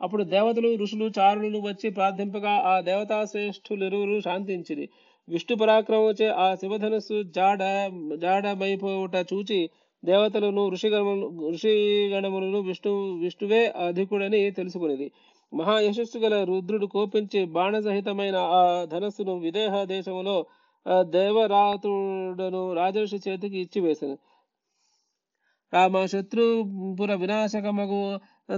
అప్పుడు 0.00 0.22
దేవతలు 0.24 0.68
ఋషులు 0.82 1.06
చారులు 1.18 1.58
వచ్చి 1.58 1.90
ప్రార్థింపగా 1.90 2.52
ఆ 2.66 2.80
దేవతా 2.80 3.24
శ్రేష్ఠులిరువురు 3.24 4.20
శాంతించిరి. 4.20 4.86
విష్ణు 5.28 5.56
పరాక్రమముచే 5.56 6.28
ఆ 6.36 6.54
శివధనుస్సు 6.54 7.22
జాడ 7.36 7.60
జాడమైపోవుట 8.22 9.16
చూచి 9.32 9.60
దేవతలను 10.02 10.68
ఋషిగణములు 10.68 11.26
ఋషిగణములను 11.52 12.58
విష్ణు 12.60 12.92
విష్ణువే 13.18 13.66
అధికుడని 13.86 14.50
తెలుసుకునేది. 14.50 15.06
మహా 15.52 15.74
యశస్సు 15.80 16.18
గల 16.18 16.34
రుద్రుడు 16.44 16.86
కోపించి 16.86 17.44
బాణసహితమైన 17.46 18.36
ఆ 18.58 18.60
ధనస్సును 18.84 19.34
విదేహ 19.38 19.84
దేశములో 19.84 20.36
దేవరాతుడను 21.10 22.72
రాజర్షి 22.72 23.18
చేతికి 23.28 23.58
ఇచ్చివేశాను 23.60 24.16
రామ 25.72 26.06
శత్రుపుర 26.06 27.10
వినాశకమగు 27.14 28.00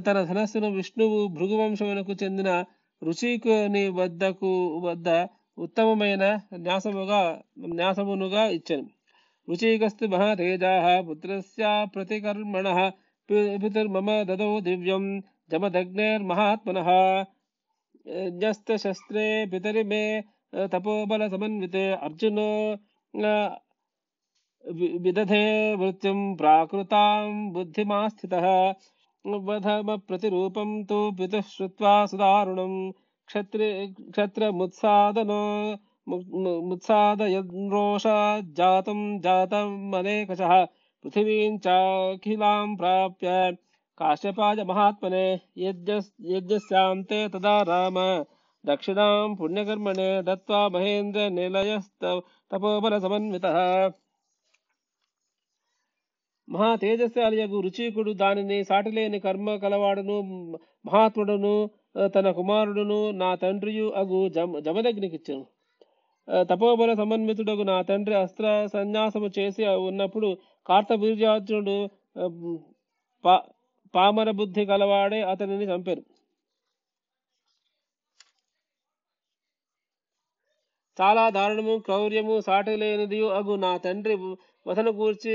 తన 0.06 0.18
ధనస్సును 0.24 0.68
విష్ణువు 0.70 1.26
భృగువంశమునకు 1.28 2.12
చెందిన 2.22 2.50
ఋషికుని 3.02 3.88
వద్దకు 3.88 4.52
వద్ద 4.86 5.08
ఉత్తమమైన 5.58 6.24
న్యాసముగా 6.58 7.20
న్యాసమునుగా 7.74 8.44
ఇచ్చాను. 8.58 8.86
उचीकस्तु 9.52 10.08
महातेजाः 10.08 10.86
पुत्रस्या 11.06 11.70
प्रतिकर्मणः 11.94 12.78
पितुर्मम 13.32 14.08
ददौ 14.28 14.50
दिव्यं 14.60 15.04
जमदग्नेर्महात्मनः। 15.50 16.88
यस्तशस्त्रे 18.44 19.26
पितरिमे 19.46 20.04
तपोबलसमन्विते 20.72 21.84
अर्जुन 22.06 22.38
विदधे 25.04 25.46
वृत्तिं 25.76 26.18
प्राकृतां 26.36 27.52
बुद्धिमास्थितः। 27.52 28.48
वधमप्रतिरूपं 29.48 30.70
तु 30.84 30.98
पितुः 31.18 31.40
श्रुत्वा 31.40 31.94
सुदारुणं 32.06 32.74
क्षत्रि, 33.28 33.68
क्षत्रमुत्सादनो। 34.10 35.42
శ్రుత్వా 36.06 36.10
సుదారుణం 36.10 36.10
క్షత్రి 36.10 36.10
క్షత్రముత్సాదనో 36.10 36.10
ము- 36.10 36.24
ము- 36.44 36.60
ముత్సాదయన్రోష 36.70 38.06
జాతం 38.58 39.00
జాతం 39.26 39.68
అనేకశः 39.94 40.52
పృథివీం 41.04 41.54
చాఖిలాం 41.66 42.68
ప్రాప్య 42.80 43.30
కాశ్యపాయ 44.00 44.58
మహాత్మనే 44.70 45.26
యజ్ఞస్- 45.64 46.14
యజ్ఞస్యాంతే 46.32 47.20
తదా 47.34 47.56
రామ 47.70 47.98
దక్షిణాం 48.64 49.30
పుణ్యకర్మణే 49.40 50.10
దత్వా 50.28 50.60
మహేంద్ర 50.74 51.20
నిలయస్త 51.36 52.02
తపోబల 52.50 52.94
సమన్వితః 53.04 53.58
మహా 56.48 56.70
తేజస్శాలియగు 56.82 57.58
రుచికుడు 57.66 58.12
దానిని 58.20 58.58
సాటిలేని 58.70 59.18
కర్మ 59.26 59.56
కలవాడును 59.62 60.16
మహాత్ముడును 60.84 61.54
ఆ, 61.96 62.06
తన 62.14 62.26
కుమారుడును 62.38 62.98
నా 63.20 63.30
తండ్రియు 63.42 63.86
అగు 64.00 64.20
జమ 64.36 64.60
జమదగ్నికిచ్చెను 64.66 65.44
ఆ, 65.44 65.51
తపోబల 66.50 66.90
సమన్వితుడకు 66.94 67.62
నా 67.62 67.76
తండ్రి 67.82 68.14
అస్త్ర 68.16 68.46
సన్యాసము 68.66 69.28
చేసి 69.38 69.62
ఉన్నప్పుడు 69.82 70.28
కార్తవీర్యార్జునుడు 70.66 71.76
పా 73.24 73.34
పామర 73.94 74.28
బుద్ధి 74.32 74.62
కలవాడే 74.66 75.20
అతనిని 75.30 75.66
చంపారు 75.68 76.02
చాలా 80.98 81.22
దారుణము 81.28 81.74
క్రౌర్యము 81.78 82.34
సాటి 82.40 82.72
లేనిది 82.76 83.18
అగు 83.32 83.54
నా 83.56 83.70
తండ్రి 83.76 84.14
వసన 84.66 84.88
కూర్చి 84.90 85.34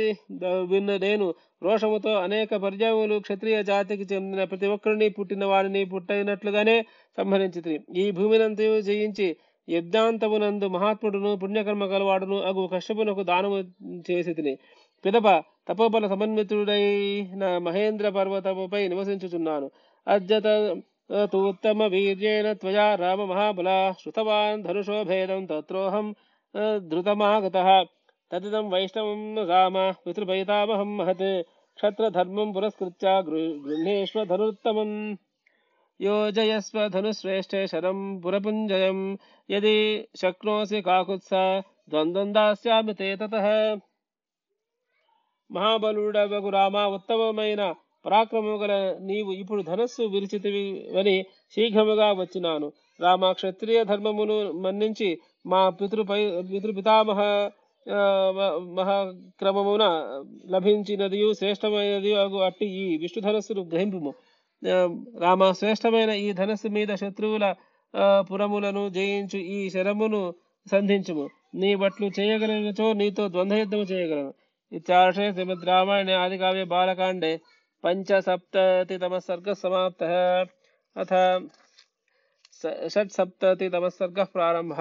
విన్న 0.69 0.91
నేను 0.97 1.26
రోషముతో 1.63 2.12
అనేక 2.17 2.56
పర్యాములు 2.56 3.15
క్షత్రియ 3.19 3.58
జాతికి 3.63 4.06
చెందిన 4.13 4.43
ప్రతి 4.43 4.67
ఒక్కరిని 4.67 5.08
పుట్టిన 5.10 5.45
వాడిని 5.45 5.82
పుట్టైనట్లుగానే 5.86 6.78
సంహరించి 7.17 7.73
ఈ 7.95 8.06
భూమినంతయు 8.12 8.76
జయించి 8.82 9.28
యజ్ఞాంతమునందు 9.70 10.68
మహాత్ముడును 10.68 11.36
పుణ్యకర్మ 11.36 11.86
గలవాడును 11.86 12.42
అగు 12.42 12.70
కశ్యపునకు 12.74 13.24
దానము 13.24 13.60
చేసి 14.12 14.34
తిని 14.34 14.58
పిదప 15.06 15.44
తపోబల 15.68 16.08
సమన్వితుడైన 16.08 17.58
మహేంద్ర 17.58 18.10
పర్వతముపై 18.10 18.88
నివసించుచున్నాను. 18.88 19.72
అజ్జత 20.08 20.78
తూత్తమ 21.24 21.84
వీర్యేణ 21.84 22.52
త్వయా 22.52 22.96
రామ 22.96 23.24
మహాబల 23.24 23.94
శృతవాన్ 24.02 24.64
ధనుషో 24.64 25.04
భేదం 25.04 25.46
తత్రోహం 25.46 26.16
ధృతమాగత. 26.78 27.86
తదిదం 28.32 28.70
వైష్ణవం 28.70 29.48
రామ 29.48 29.94
పితృపైతామహం 30.08 30.98
మహత్. 30.98 31.42
క్షత్రధర్మం 31.76 32.52
పురస్కృత్య 32.52 33.08
గృ- 33.08 33.68
గృహ్ణేష్వ 33.68 34.24
ధనుత్తమం 34.24 35.18
योजयस्व 36.01 36.77
धनुश्रेष्ठे 36.88 37.61
शरं 37.67 37.99
पुरपुञ्जयं 38.23 38.99
यदि 39.49 39.77
शक्नोसि 40.17 40.81
काकुत्स 40.83 41.33
ద్వంద్వం 41.93 42.29
దాస్యామి 42.35 42.93
తే 42.95 43.07
తతః 43.21 43.47
మహాబలుడవగు 45.51 46.51
రామ 46.55 46.77
ఉత్తమమైన 46.95 47.62
పరాక్రమము 48.05 48.57
గల 48.61 48.75
నీవు 49.09 49.33
ఇప్పుడు 49.41 49.62
ధనస్సు 49.62 50.03
విరిచితివి 50.12 50.62
అని 51.01 51.17
శీఘ్రముగా 51.55 52.09
వచ్చినాను 52.21 52.69
రామ 53.01 53.33
క్షత్రియ 53.33 53.81
ధర్మమును 53.91 54.37
మన్నించి 54.65 55.11
మా 55.47 55.61
పితృపై 55.79 56.21
పితృపితామహ 56.51 57.21
ఆ, 57.87 58.01
మ- 58.37 58.49
మహాక్రమమున 58.77 59.85
లభించినదియు 60.53 61.29
శ్రేష్టమైనది 61.38 62.12
అగు 62.21 62.38
అట్టి 62.47 62.67
ఈ 62.77 62.97
విష్ణు 63.01 63.21
ధనస్సును 63.25 63.62
గ్రహింపుము 63.73 64.11
ఆ, 64.11 64.26
రామ 65.20 65.52
శ్రేష్టమైన 65.52 66.10
ఈ 66.10 66.32
ధనస్సు 66.34 66.67
మీద 66.67 66.88
శత్రువుల 66.96 67.56
పురములను 68.20 68.89
జయించు 68.89 69.38
ఈ 69.38 69.70
శరమును 69.70 70.34
సంధించుము. 70.72 71.30
నీ 71.56 71.76
బట్లు 71.76 72.12
చేయగలనచో 72.20 72.93
నీతో 72.93 73.28
ద్వంద్వయుద్ధము 73.28 73.82
చేయగలను. 73.82 74.34
ఇత్యార్షే 74.72 75.32
శ్రీమద్ 75.32 75.65
రామాయణ 75.65 76.12
ఆది 76.12 76.38
కావ్య 76.38 76.63
బాలకాండే 76.63 77.41
పంచసప్తతితమ 77.84 79.17
సర్గ 79.17 79.54
సమాప్త 79.54 80.04
అథ 80.98 81.41
స- 82.54 82.88
షట్సప్తతితమ 82.88 83.88
సర్గ 83.88 84.24
ప్రారంభ. 84.24 84.74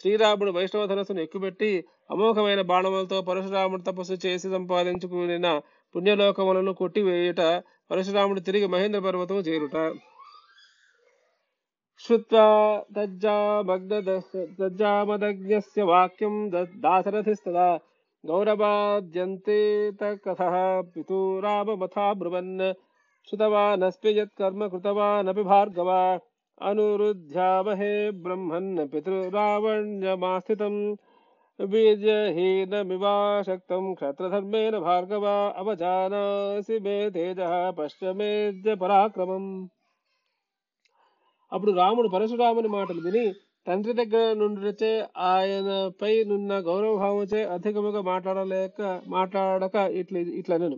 శ్రీరాముడు 0.00 0.50
వైష్ణవ 0.50 0.86
ధనస్సును 0.86 1.20
ఎక్కుపెట్టి 1.20 1.84
అమోఘమైన 2.10 2.60
బాణములతో 2.60 3.22
పరశురాముడు 3.22 3.82
తపస్సు 3.82 4.12
చేసి 4.26 4.50
సంపాదించుకున్న 4.50 5.60
పుణ్యలోకములను 5.95 6.73
కొట్టివేయుట 6.73 7.41
పరశురాముడు 7.91 8.41
తిరిగి 8.49 8.67
మహేంద్ర 8.75 9.01
పర్వతము 9.07 9.43
చేరుట 9.49 9.77
श्रुत्वा 12.01 12.45
तज्जामदज्ञस्य 14.59 15.83
वाक्यं 15.85 16.35
द- 16.51 16.67
दाशरथिस्तदा 16.83 17.67
गौरवाद्यन्ते 18.23 19.57
तकथः 20.01 20.55
पितुराममथा 20.93 22.05
ब्रुवन् 22.21 22.53
श्रुतवानस्पि 23.27 24.11
यत्कर्म 24.19 24.67
कृतवानपि 24.69 25.43
भार्गव 25.45 25.91
अनुरुध्यामहे 26.61 27.93
ब्रह्मन् 28.25 28.71
पितृरावण्यमास्थितम् 28.93 30.79
वीर्यहीनमिवाशक्तं 32.49 33.83
क्षत्रधर्मेण 33.95 34.73
भार्गव 34.81 35.25
अवजानासि 35.55 36.77
मे 36.79 36.97
तेजः 37.11 37.55
पश्चिमेद्य 37.77 38.75
पराक्रमम् 38.77 39.49
అప్పుడు 41.51 41.71
రాముడు 41.71 42.07
పరశురాముని 42.07 42.69
మాటలు 42.69 43.01
విని 43.01 43.25
తండ్రి 43.67 43.93
దగ్గర 43.93 44.23
నుండిచే 44.33 44.89
ఆయనపై 45.27 46.11
నున్న 46.23 46.53
గౌరవభావముచే 46.59 47.41
అధికముగా 47.53 48.01
మాట్లాడలేక 48.03 48.81
మాట్లాడక 49.07 49.75
ఇట్ల 49.93 50.23
ఇట్లనను 50.39 50.77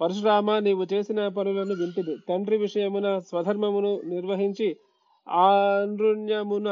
పరశురామ 0.00 0.58
నీవు 0.58 0.84
చేసిన 0.92 1.20
పనులను 1.28 1.74
వింటిది 1.74 2.14
తండ్రి 2.28 2.56
విషయమున 2.56 3.08
స్వధర్మమును 3.28 3.92
నిర్వహించి 4.06 4.68
ఆనృణ్యమున 5.26 6.68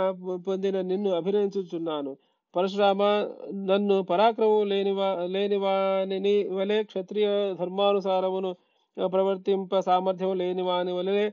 పొందిన 0.47 0.77
నిన్ను 0.87 1.11
అభినందించుచున్నాను 1.15 2.13
పరశురామ 2.56 3.04
నన్ను 3.54 4.04
పరాక్రమం 4.04 4.68
లేనివా 4.68 5.16
లేనివాని 5.26 6.48
వలె 6.48 6.84
క్షత్రియ 6.84 7.54
ధర్మానుసారమును 7.54 8.56
ప్రవర్తింప 9.08 9.80
సామర్థ్యం 9.80 10.38
లేనివాని 10.38 10.92
వలె 10.92 11.32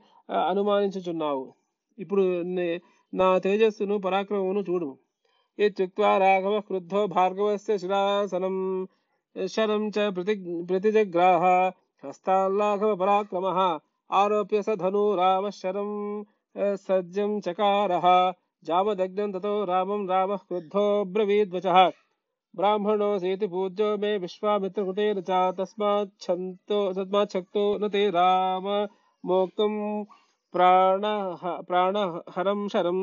అనుమానించుచున్నావు. 0.48 1.52
ఇప్పుడు 1.98 2.42
నే- 2.42 2.80
నా 3.14 3.38
తేజస్సును 3.38 3.98
పరాక్రమమును 3.98 4.60
చూడు. 4.60 4.98
ఇత్యుక్వా 5.58 6.18
రాఘవ 6.18 6.60
క్రుద్ధో 6.60 7.06
భార్గవస్య 7.06 7.78
శిరాసనం 7.78 8.88
శరం 9.46 9.88
చ 9.88 10.08
ప్రతి 10.08 10.64
ప్రతిజగ్రాహ 10.70 11.72
హస్తాల్లాఘవ 12.06 12.94
పరాక్రమ 12.94 13.78
ఆరోప్య 14.12 14.62
స 14.62 14.70
ధను 14.74 15.14
రామ 15.14 15.48
శరం 15.48 16.24
సజ్జం 16.74 17.38
చకారః 17.38 18.32
जावदग्नं 18.66 19.32
ततो 19.32 19.52
रामं 19.64 20.06
रामः 20.08 20.40
क्रुद्धो 20.48 20.84
ब्रवीद्वचः। 21.12 21.78
ब्राह्मणोऽसीति 22.54 23.46
पूज्यो 23.46 23.88
मे 23.96 24.16
विश्वामित्रकृतेन 24.18 25.20
च 25.28 25.40
तस्माच्छन्तो 25.58 26.78
तस्माच्छक्तो 26.92 27.64
न 27.78 27.88
ते 27.88 28.02
राम 28.10 28.66
मोक्तुं 29.24 29.74
प्राणः 30.54 31.44
प्राणहरं 31.68 32.66
शरं 32.68 32.98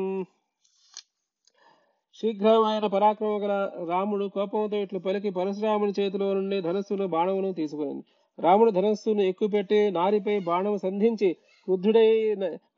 శీఘ్రమైన 2.16 2.86
పరాక్రమ 2.92 3.34
గల 3.42 3.56
రాముడు 3.88 4.24
కోపంతో 4.28 4.76
ఇట్లు 4.84 4.98
పలికి 4.98 5.30
పరశురాముని 5.30 5.92
చేతిలో 5.98 6.28
నుండి 6.38 6.56
ధనస్సును 6.60 7.06
బాణమును 7.12 7.50
తీసుకుని 7.58 8.02
రాముడు 8.38 8.70
ధనస్సును 8.70 9.22
ఎక్కుపెట్టి 9.30 9.78
నారిపై 9.98 10.36
బాణము 10.48 10.78
సంధించి 10.86 11.28
క్రుద్ధుడై 11.68 12.08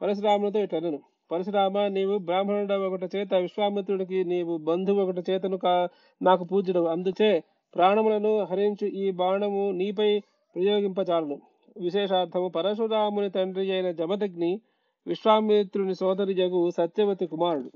పరశురామునితో 0.03 0.61
ఇట్లనను. 0.66 1.01
పరశురామ 1.31 1.87
నీవు 1.87 2.18
బ్రాహ్మణుడు 2.18 2.74
ఒకటి 2.74 3.18
చేత 3.18 3.35
విశ్వామిత్రుడికి 3.35 4.24
నీవు 4.24 4.57
బంధువు 4.57 5.01
ఒకటి 5.03 5.33
చేతను 5.33 5.57
కా 5.57 5.89
నాకు 6.22 6.45
పూజడు 6.45 6.81
అందుచే 6.87 7.45
ప్రాణములను 7.76 8.45
హరించు 8.45 8.87
ఈ 8.87 9.11
బాణము 9.11 9.70
నీపై 9.70 10.20
ప్రయోగింపచాలను 10.57 11.37
విశేషార్థము 11.76 12.49
పరశురాముని 12.49 13.31
తండ్రి 13.31 13.72
అయిన 13.72 13.91
జమదగ్ని 13.91 14.61
విశ్వామిత్రుని 15.07 15.95
సోదరి 15.95 16.35
జగు 16.35 16.70
సత్యవతి 16.70 17.26
కుమారుడు. 17.26 17.70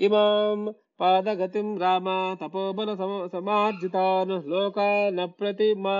ఇమాం 0.00 0.74
పాదగతిం 1.00 1.78
రామ 1.78 2.36
తపోబల 2.42 2.94
సమ- 2.94 3.28
సమార్జితాన్ 3.28 4.50
లోకాన 4.50 5.24
ప్రతి 5.24 5.74
మా 5.74 5.96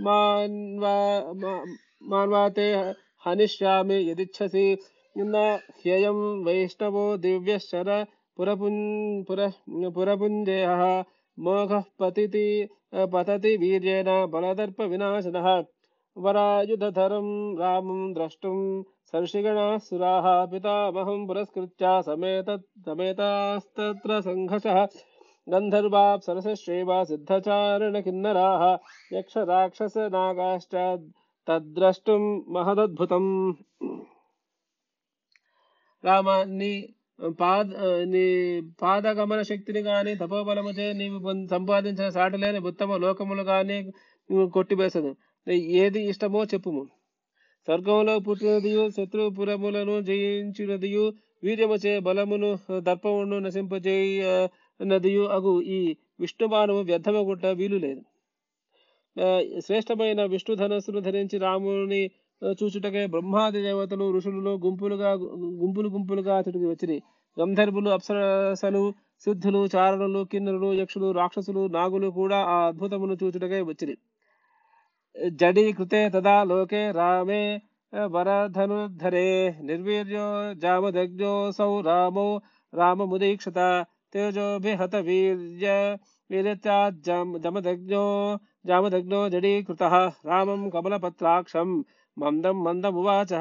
మాన్వా- 0.00 1.64
మాన్వాతే 2.02 2.94
హనిష్యామి 3.26 3.94
యదిచ్ఛసి 3.94 4.66
ह्ययं 5.18 6.44
वैष्णवो 6.44 7.16
दिव्यश्चर 7.16 8.06
पुरपुन् 8.36 9.24
पुरपुञ्जयः 9.94 11.04
मोघः 11.38 11.82
पतिति 12.00 12.68
पतति 12.94 13.56
वीर्येण 13.56 14.06
बलदर्पविनाशनः। 14.08 15.64
वरायुधरं 16.16 17.58
रामं 17.58 18.12
द्रष्टुं 18.12 18.82
संशिगणाः 18.82 19.78
सुराः। 19.78 20.46
पितामहं 20.46 21.26
पुरस्कृत्य 21.26 22.02
समेत 22.02 22.50
समेतास्तत्र 22.78 24.20
सङ्घषः 24.20 24.86
गन्धर्वाप्सरसश्चैव 25.48 27.04
सिद्धचारणकिन्नराः। 27.04 28.78
यक्षराक्षसनागाश्च 29.18 30.74
तद्द्रष्टुं 31.46 32.42
महदद्भुतम्। 32.48 33.54
రామ 36.04 36.28
నీ 36.60 36.70
పాద 37.40 37.66
నీ 38.12 38.22
పాదగమన 38.82 39.40
శక్తిని 39.50 39.80
గాని 39.80 40.12
తపోబలముచే 40.16 40.86
నీవు 40.92 41.18
సంపాదించిన 41.50 42.08
సాటిలేని 42.08 42.60
ఉత్తమ 42.70 42.96
లోకములు 43.04 43.44
గాని 43.52 43.78
కొట్టివేసదు 44.56 45.10
ఏది 45.82 46.00
ఇష్టమో 46.12 46.40
చెప్పుము. 46.52 46.82
స్వర్గంలో 47.68 48.14
పుట్టినదియు 48.26 48.82
శత్రుపురములను 48.96 49.94
జయించినదియు 50.08 51.04
వీర్యముచే 51.44 51.92
బలమును 52.00 52.50
దర్పమును 52.88 53.36
నశింపజేయ 53.46 54.24
నదియు 54.80 55.24
అగు. 55.36 55.54
ఈ 55.76 55.78
విష్ణుబాణము 56.20 56.82
వ్యర్థమగుట 56.90 57.46
వీలు 57.60 57.78
లేదు 57.86 58.02
శ్రేష్టమైన 59.66 60.20
విష్ణు 60.24 60.54
ధనస్సును 60.54 61.00
ధరించి 61.00 61.36
రాముని 61.38 62.02
చూచుటకే 62.52 63.06
బ్రహ్మాది 63.06 63.62
దేవతలు 63.62 64.16
ఋషులు 64.16 64.50
గుంపులుగా 64.64 65.10
గుంపులు 65.62 65.88
గుంపులుగా 65.88 66.36
అతడికి 66.36 66.66
వచ్చిరి. 66.66 67.02
గంధర్వులు 67.36 67.90
అప్సరసలు 67.90 68.82
సిద్ధులు 69.24 69.68
చారణులు 69.76 70.24
కిన్నరులు 70.32 70.74
యక్షులు 70.74 71.10
రాక్షసులు 71.10 71.66
నాగులు 71.66 72.08
కూడా 72.08 72.36
ఆ 72.36 72.66
అద్భుతమును 72.66 73.16
చూచుటకే 73.22 73.60
వచ్చిరి. 73.62 73.94
జడీ 75.30 75.72
కృతే 75.72 76.08
తదా 76.08 76.44
లోకే 76.44 76.90
రామే 76.90 77.62
వరధనుద్ధరే 78.06 79.56
నిర్వీర్యో 79.60 80.54
జామదగ్జోసౌ 80.54 81.80
రామో 81.80 82.40
రామముదీక్షత 82.74 83.86
తేజోభిహత 84.14 84.96
వీర్య 84.96 85.96
వీరత్యాజ్జమదగ్నో 86.30 88.04
జామదగ్నో 88.66 89.28
జడీకృత 89.28 89.82
రామం 90.24 90.70
కమలపత్రాక్షం. 90.70 91.84
మందం 92.16 92.56
మందమువాచ 92.64 93.32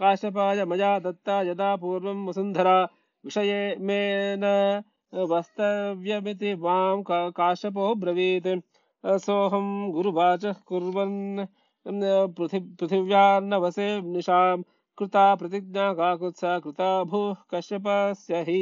కాశ్యపాయ 0.00 0.60
మయా 0.64 0.90
దత్తా 1.04 1.36
యదా 1.46 1.68
పూర్వం 1.76 2.18
వసుంధరా 2.26 2.76
విషయే 3.24 3.58
మేన 3.82 4.44
వస్తవ్యమితి 5.12 6.50
మాం 6.62 6.98
కా- 7.02 7.30
కాశ్యపో 7.38 7.86
బ్రవీత్ 7.94 8.50
సోహం 9.24 9.66
గురువాచ 9.94 10.42
కుర్వన్ 10.64 11.18
పృథి 12.36 12.58
పృథివ్యాన్నవసే 12.78 13.86
నిశాం 14.10 14.58
కృతా 14.98 15.24
ప్రతిజ్ఞా 15.34 15.86
కాకుత్స 15.94 16.42
కృతా 16.64 16.88
భూ 17.04 17.20
కశ్యపస్య 17.52 18.40
హి 18.48 18.60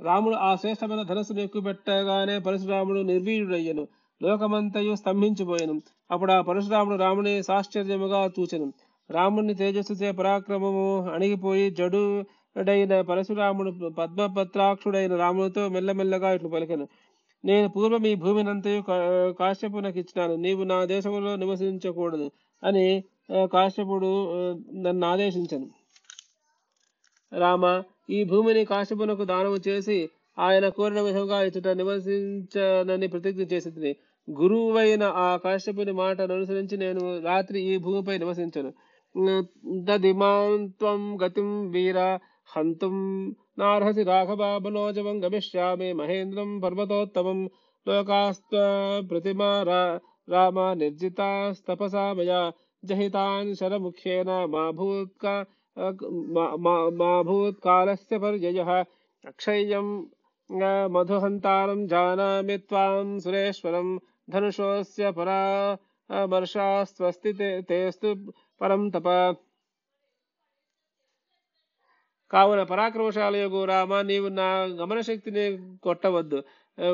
రాముడు 0.00 0.36
ఆ 0.40 0.50
శ్రేష్టమైన 0.56 1.02
ధనస్సును 1.02 1.40
ఎక్కుపెట్టగానే 1.40 2.34
పరశురాముడు 2.38 3.00
నిర్వీర్యుడయ్యను 3.08 3.84
లోకమంతయు 4.20 4.92
స్తంభించిపోయెను 4.96 5.76
అప్పుడు 6.10 6.32
ఆ 6.32 6.40
పరశురాముడు 6.40 6.96
రాముని 6.96 7.42
సాశ్చర్యముగా 7.42 8.30
చూచెను. 8.40 8.72
రాముని 9.10 9.54
తేజస్సుచే 9.54 10.12
పరాక్రమము 10.12 11.08
అణిగిపోయి 11.08 11.70
జడుడైన 11.70 13.00
పరశురాముడు 13.00 13.88
పద్మపత్రాక్షుడైన 13.88 15.16
రామునితో 15.16 15.68
మెల్లమెల్లగా 15.68 16.32
ఇట్లు 16.32 16.48
పలికెను. 16.48 16.88
నేను 17.44 17.68
పూర్వం 17.68 18.06
ఈ 18.06 18.14
భూమినంతయు 18.14 18.82
కా- 18.82 19.32
కాశ్యపునకు 19.32 19.98
ఇచ్చినాను. 19.98 20.36
నీవు 20.36 20.64
నా 20.64 20.84
దేశంలో 20.84 21.36
నివసించకూడదు 21.36 22.30
అని 22.64 23.04
కాశ్యపుడు 23.52 24.32
నన్ను 24.74 25.06
ఆదేశించను. 25.06 25.70
రామ 27.38 27.82
ఈ 28.10 28.24
భూమిని 28.24 28.64
కాశ్యపునకు 28.64 29.24
దానము 29.24 29.56
చేసి 29.68 30.08
ఆయన 30.38 30.68
కోరిన 30.68 31.00
విధంగా 31.00 31.42
ఇచ్చట 31.42 31.68
నివసించనని 31.68 33.06
ప్రతిజ్ఞ 33.06 33.42
చేసింది 33.42 33.96
గురువైన 34.28 35.04
ఆ 35.18 35.36
కాశ్యపుని 35.36 35.92
మాటను 35.92 36.34
అనుసరించి 36.34 36.76
నేను 36.76 37.20
రాత్రి 37.20 37.60
ఈ 37.64 37.76
భూమిపై 37.76 38.18
నివసించను. 38.18 38.70
తదిమాంత్వం 39.88 41.18
గతిం 41.22 41.70
వీర 41.70 41.98
హంతుం 42.48 42.96
నార్హసి 43.58 44.02
రాఘవ 44.02 44.58
మనోజవం 44.58 45.24
గమిష్యామి 45.24 45.92
మహేంద్రం 45.92 46.60
పర్వతోత్తమం 46.60 47.40
లోకాస్త 47.86 48.52
ప్రతిమా 49.10 49.50
రామ 50.28 50.74
నిర్జితాస్తపసా 50.74 52.12
మయా 52.12 52.40
జహితాన్ 52.82 53.54
శరముఖ్యేన 53.54 54.30
మా 54.46 54.70
భూత్కా 54.70 55.34
మా- 56.98 57.20
భూత్కాలస్య 57.22 58.18
పర్యయ 58.18 58.60
అక్షయ్యం 59.24 59.88
మధుహంతారం 60.90 61.86
జానామి 61.86 62.58
త్వాం 62.64 63.20
సురేశ్వరం 63.20 63.88
ధనుషోస్య 64.30 65.10
పరా 65.10 65.76
వర్షాస్వస్తి 66.24 67.32
తే- 67.32 67.62
తేస్తు 67.62 68.32
పరం 68.60 68.88
తప 68.88 69.36
కావున 72.30 72.62
పరాక్రమశాలయగు 72.62 73.64
రామ 73.64 74.00
నీవు 74.00 74.28
నా 74.28 74.62
గమన 74.62 75.00
శక్తిని 75.00 75.76
కొట్టవద్దు 75.82 76.42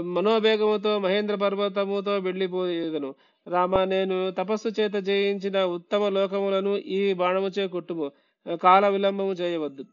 మనోవేగముతో 0.01 0.99
మహేంద్ర 0.99 1.35
పర్వతముతో 1.35 2.19
వెళ్ళిపోయేదను. 2.19 3.15
రామ 3.49 3.85
నేను 3.85 4.31
తపస్సు 4.31 4.69
చేత 4.81 4.95
జయించిన 4.95 5.65
ఉత్తమ 5.65 6.09
లోకములను 6.09 6.77
ఈ 6.77 7.13
బాణముచే 7.13 7.67
కొట్టుము. 7.67 8.13
కాల 8.63 8.89
విలంబము 8.89 9.33
చేయవద్దు. 9.33 9.85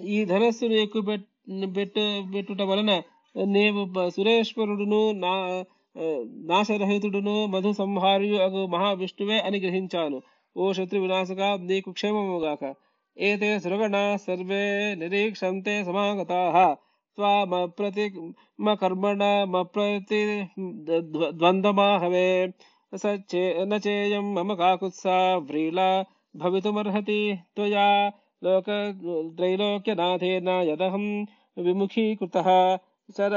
ఈ 0.00 0.24
ధనస్సును 0.24 0.72
ఎక్కువ 0.72 1.02
పెట్టు 1.02 2.32
పెట్టుట 2.34 2.62
వలన 2.62 3.02
నీవు 3.34 3.82
సురేశ్వరుడును 4.10 5.00
నా 5.18 5.34
నాశరహితుడును 6.46 7.34
మధు 7.46 7.70
సంహారియు 7.72 8.36
అగు 8.36 8.62
మహావిష్ణువే 8.66 9.38
అని 9.38 9.58
గ్రహించాను 9.60 10.18
ఓ 10.56 10.66
శత్రు 10.72 10.98
వినాశక 10.98 11.42
నీకు 11.62 11.90
క్షేమముగాక 11.92 12.64
ఏతే 13.16 13.50
సురగణా 13.58 14.04
సర్వే 14.16 14.64
నిరీక్షంతే 14.96 15.74
సమాగతాః 15.84 16.56
స్వామప్రతి 17.18 18.06
కర్మణ 18.76 19.22
మప్రతి 19.48 20.20
ద్వంద్వమాహవే 21.34 22.28
సచ్చే 22.92 23.42
న 23.64 23.74
మమ 24.36 24.54
కాకుత్సా 24.54 25.18
వ్రీలా 25.40 25.90
భవితుమర్హతి 26.34 27.20
త్వయా 27.56 27.86
లోక 28.42 28.70
త్రైలోక్యనాథేన 29.36 30.50
యదహం 30.70 31.04
విముఖీకృతः 31.58 32.48
శర 33.08 33.34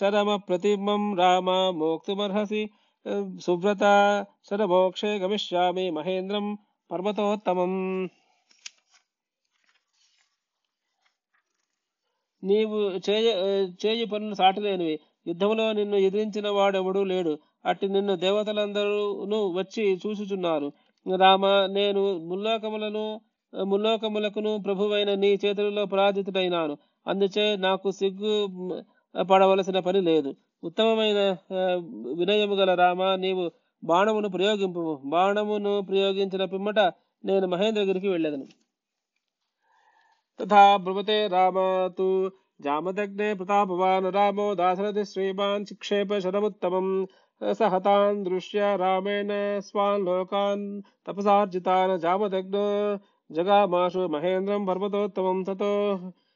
శరమ 0.00 0.36
ప్రతిమం 0.36 1.02
రామ 1.18 1.50
మోక్తుమర్హసి 1.80 2.62
సువ్రత 3.40 3.84
శరమోక్షే 4.50 5.10
గమిష్యామి 5.18 5.90
మహేంద్రం 5.90 6.46
పర్వతోత్తమం. 6.90 7.72
నీవు 12.42 12.78
చేయ 13.06 13.28
చేయి 13.86 14.04
పనులు 14.04 14.34
సాటలేనివి. 14.34 15.00
యుద్ధంలో 15.26 15.72
నిన్ను 15.72 15.96
ఎదిరించిన 15.96 16.48
వాడెవడూ 16.48 17.04
లేడు. 17.04 17.32
అట్టి 17.66 17.88
నిన్ను 17.88 18.14
దేవతలందరూ 18.16 19.00
వచ్చి 19.60 19.84
చూసుచున్నారు. 20.06 20.68
రామ 21.06 21.44
నేను 21.66 22.02
ముల్లోకములను 22.28 23.04
ముల్లోకములకును 23.52 24.58
ప్రభువైన 24.66 25.14
నీ 25.14 25.30
చేతులలో 25.44 25.86
పరాజితుడైనాను. 25.86 26.74
అందుచే 27.06 27.44
నాకు 27.66 27.88
సిగ్గు 28.00 28.34
పడవలసిన 29.14 29.78
పని 29.88 30.00
లేదు. 30.10 30.30
ఉత్తమమైన 30.62 31.18
వినయము 32.18 32.54
గల 32.60 32.70
రామ 32.82 33.02
నీవు 33.24 33.44
బాణమును 33.82 34.28
ప్రయోగింపు 34.28 34.82
బాణమును 35.14 35.72
ప్రయోగించిన 35.90 36.44
పిమ్మట 36.54 36.80
నేను 37.24 37.46
మహేంద్రగిరికి 37.54 38.08
వెళ్ళేదను. 38.08 38.46
తథా 40.40 40.62
బ్రువతే 40.84 41.18
రామ 41.34 41.56
తు 41.98 42.06
జామదగ్నే 42.64 43.28
ప్రతాపవాన్ 43.40 44.06
రామో 44.16 44.46
దాశరథి 44.54 45.04
శ్రీమాన్ 45.12 45.66
శిక్షేప 45.70 46.18
శరముత్తమం 46.24 46.88
సహతాన్ 47.40 48.18
దృశ్య 48.24 48.60
రామేణ 48.82 49.32
స్వాన్ 49.68 50.04
లోకాన్ 50.08 50.64
తపసార్జితాన్ 51.08 51.94
జామదగ్న 52.04 52.56
జగామాషు 53.30 54.02
మహేంద్రం 54.14 54.62
పర్వతోత్తమం 54.66 55.38
తతో 55.48 55.72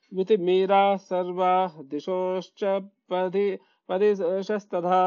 ततो 0.03 0.15
वितिमीरा 0.15 0.95
सर्वा 0.97 1.51
दिशोश्च 1.91 2.63
पदि 3.09 3.57
पदिशस्तथा 3.89 5.01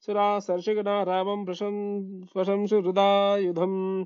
सुरा 0.00 0.38
सर्षिगणा 0.40 1.02
रामं 1.02 1.44
प्रशं 1.44 1.74
प्रशंसु 2.34 2.80
हृदायुधम् 2.80 4.04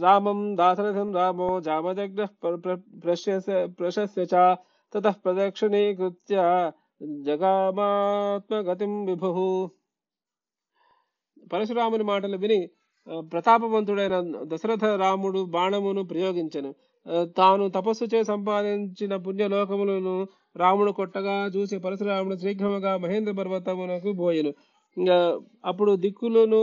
रामं 0.00 0.54
दाशरथं 0.56 1.12
रामो 1.14 1.60
जामदग्नः 1.60 2.26
प्र- 2.42 2.60
प्र- 2.60 2.80
प्रशस्य 3.02 3.66
प्रशस्य 3.78 4.26
च 4.26 4.34
ततः 4.92 5.14
प्रदक्षिणीकृत्य 5.24 6.36
జగామాత్మగతిం 7.26 8.92
విభు 9.06 9.30
పరశురాముని 11.52 12.04
మాటలు 12.04 12.36
విని 12.36 12.58
ఆ, 13.06 13.20
ప్రతాపవంతుడైన 13.20 14.16
దశరథ 14.44 14.84
రాముడు 14.84 15.44
బాణమును 15.44 16.02
ప్రయోగించను 16.04 16.70
ఆ, 16.70 16.85
తాను 17.37 17.65
తపస్సు 17.69 18.05
చే 18.05 18.19
సంపాదించిన 18.25 19.13
పుణ్యలోకములను 19.25 20.15
రాముడు 20.55 20.91
కొట్టగా 20.97 21.35
చూసి 21.55 21.75
పరశురాముడు 21.83 22.35
శీఘ్రముగా 22.41 22.93
మహేంద్ర 23.03 23.33
పర్వతమునకు 23.39 24.11
పోయెను. 24.19 24.51
అప్పుడు 25.65 25.91
దిక్కులను 26.03 26.61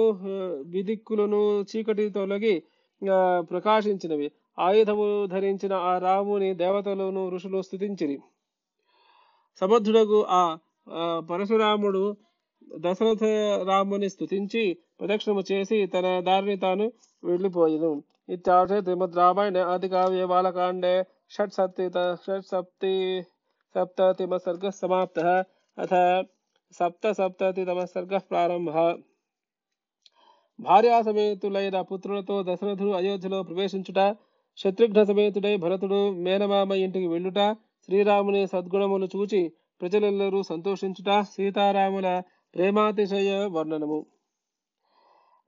విదిక్కులను 0.75 1.41
చీకటి 1.71 2.07
తొలగి 2.17 2.55
ప్రకాశించినవి. 3.51 4.29
ఆయుధము 4.59 5.07
ధరించిన 5.33 5.75
ఆ 5.87 5.95
రాముని 5.99 6.51
దేవతలను 6.61 7.23
ఋషులు 7.35 7.61
స్థుతించిరి 7.67 8.17
సమర్థుడకు 9.61 10.21
ఆ 10.33 10.43
ఆ, 10.95 11.03
పరశురాముడు 11.29 12.03
దశరథ 12.69 13.25
రాముని 13.69 14.09
స్థుతించి 14.09 14.63
ప్రదక్షిణము 14.99 15.43
చేసి 15.51 15.79
తన 15.87 16.07
దారిని 16.21 16.57
తాను 16.57 16.87
వెళ్ళిపోయిను. 17.23 17.91
ఇత్యార్థే 18.29 18.79
శ్రీమద్ 18.81 19.17
రామాయణ 19.17 19.59
ఆది 19.73 19.89
కావ్య 19.89 20.25
బాలకాండే 20.27 20.95
షట్ 21.31 21.55
సప్తి 21.55 21.87
షట్ 22.27 22.47
సప్తి 22.53 22.95
సప్తతిమ 23.75 24.37
సర్గ 24.47 24.69
సమాప్త. 24.81 25.21
అథ 25.79 25.95
సప్త 26.75 27.13
సప్తతితమ 27.13 27.81
సర్గ 27.95 28.19
ప్రారంభ. 28.31 28.71
భార్యా 30.59 30.99
సమేతులైన 31.03 31.77
పుత్రులతో 31.83 32.35
దశరథుడు 32.43 32.93
అయోధ్యలో 32.93 33.39
ప్రవేశించుట 33.43 34.01
శత్రుఘ్న 34.59 35.01
సమేతుడై 35.05 35.55
భరతుడు 35.57 36.01
మేనమామ 36.27 36.73
ఇంటికి 36.85 37.07
వెళ్ళుట 37.07 37.41
శ్రీరాముని 37.89 38.43
సద్గుణములు 38.47 39.07
చూచి 39.15 39.41
ప్రజలెల్లరూ 39.81 40.41
సంతోషించుట 40.43 41.11
సీతారాముల 41.33 42.09
ప్రేమాతిశయ 42.55 43.31
వర్ణనము 43.53 43.99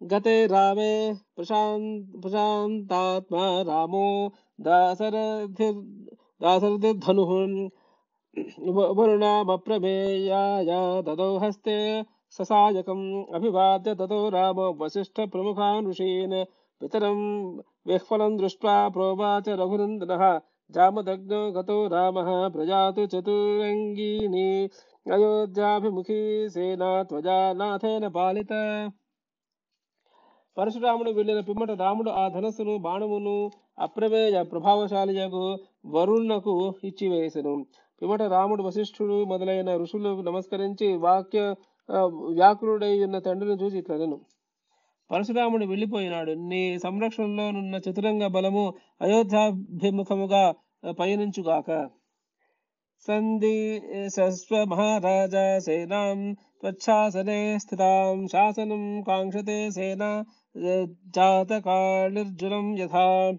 గతే 0.01 0.35
రామే 0.47 0.93
ప్రశాంత్ 1.37 2.15
ప్రశాంతాత్మ 2.23 3.37
రామో 3.69 4.07
దాశరథి 4.59 5.69
దాశరథిర్ధను 6.41 7.25
వరుణమప్రమేయాయ 8.99 10.73
దదౌ 11.03 11.31
హస్తే 11.39 11.77
ససాయకం 12.39 13.01
అభివాద్య 13.35 13.95
తతో 13.95 14.19
రామో 14.29 14.67
వసిష్ఠ 14.81 15.19
ప్రముఖాన్ 15.35 15.87
ఋషీన్ 15.87 16.39
పితరం 16.81 17.21
విహ్వలం 17.87 18.33
దృష్ట్వా 18.39 18.77
ప్రోవాచ 18.89 19.49
రఘునందనः 19.57 20.25
జామదగ్నో 20.75 21.41
గతో 21.51 21.77
రామः 21.87 22.29
ప్రజాతు 22.49 23.03
చతురంగీని 23.13 24.49
అయోధ్యాభిముఖీ 25.07 26.21
సేనా 26.49 27.03
త్వజా 27.03 27.37
నాథేన 27.53 28.07
పాలిత. 28.09 28.53
పరశురాముడు 30.57 31.11
వెళ్ళిన 31.11 31.41
పిమ్మట 31.41 31.71
రాముడు 31.81 32.11
ఆ 32.11 32.29
ధనస్సును 32.29 32.75
బాణమును 32.79 33.35
అప్రమేయ 33.79 34.43
ప్రభావశాలియకు 34.43 35.43
వరుణకు 35.87 36.55
ఇచ్చివేసెను. 36.85 37.55
పిమ్మట 38.03 38.23
రాముడు 38.35 38.63
వశిష్ఠుడు 38.63 39.25
మొదలైన 39.25 39.77
ఋషులకు 39.77 40.21
నమస్కరించి 40.21 40.89
వాక్య 40.97 41.41
వ్యాకులుడై 42.33 42.93
ఉన్న 43.05 43.19
తండ్రిని 43.19 43.57
చూసి 43.65 43.79
ఇట్లనెను 43.79 44.19
పరశురాముడు 45.11 45.67
వెళ్ళిపోయినాడు. 45.67 46.33
నీ 46.51 46.63
సంరక్షణలోనున్న 46.79 47.77
చతురంగ 47.87 48.27
బలము 48.37 48.65
అయోధ్యాభిముఖముగా 49.03 50.43
పయనించుగాక. 51.01 51.71
सन्धि 52.99 53.81
सस्व 54.09 54.67
महाराज 54.67 55.63
सेनां, 55.63 56.35
त्वच्छासने 56.35 57.59
स्थितां, 57.59 58.27
शासनं 58.27 59.03
काङ्क्षते 59.03 59.71
सेना 59.71 60.25
जातकार्णिर्जुनं 61.17 62.79
यथा। 62.79 63.33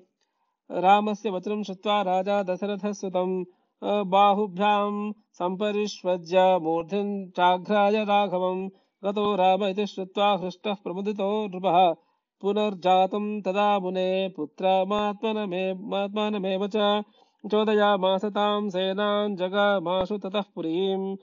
रामस्य 0.71 1.29
वचनं 1.29 1.63
श्रुत्वा 1.63 2.01
राजा 2.01 2.43
दशरथः 2.43 2.91
सुतं 2.91 3.43
बाहुभ्यां 3.83 5.11
सम्परिष्वज्य 5.33 6.59
मूर्धिं 6.61 7.29
चाघ्राय 7.29 8.03
राघवं 8.03 8.69
गतो 9.03 9.35
राम 9.35 9.65
इति 9.65 9.85
श्रुत्वा 9.85 10.37
हृष्टः 10.37 10.73
प्रमुदितो 10.73 11.47
नृपः। 11.47 11.95
पुनर्जातं 12.41 13.41
तदा 13.41 13.79
मुने 13.79 14.33
पुत्रमात्मनमेव 14.37 16.67
च 16.67 17.03
चोदयामासतां 17.45 18.69
सेनां 18.69 19.35
जगामाशु 19.35 20.17
ततः 20.17 20.43
पुरीं 20.55 21.15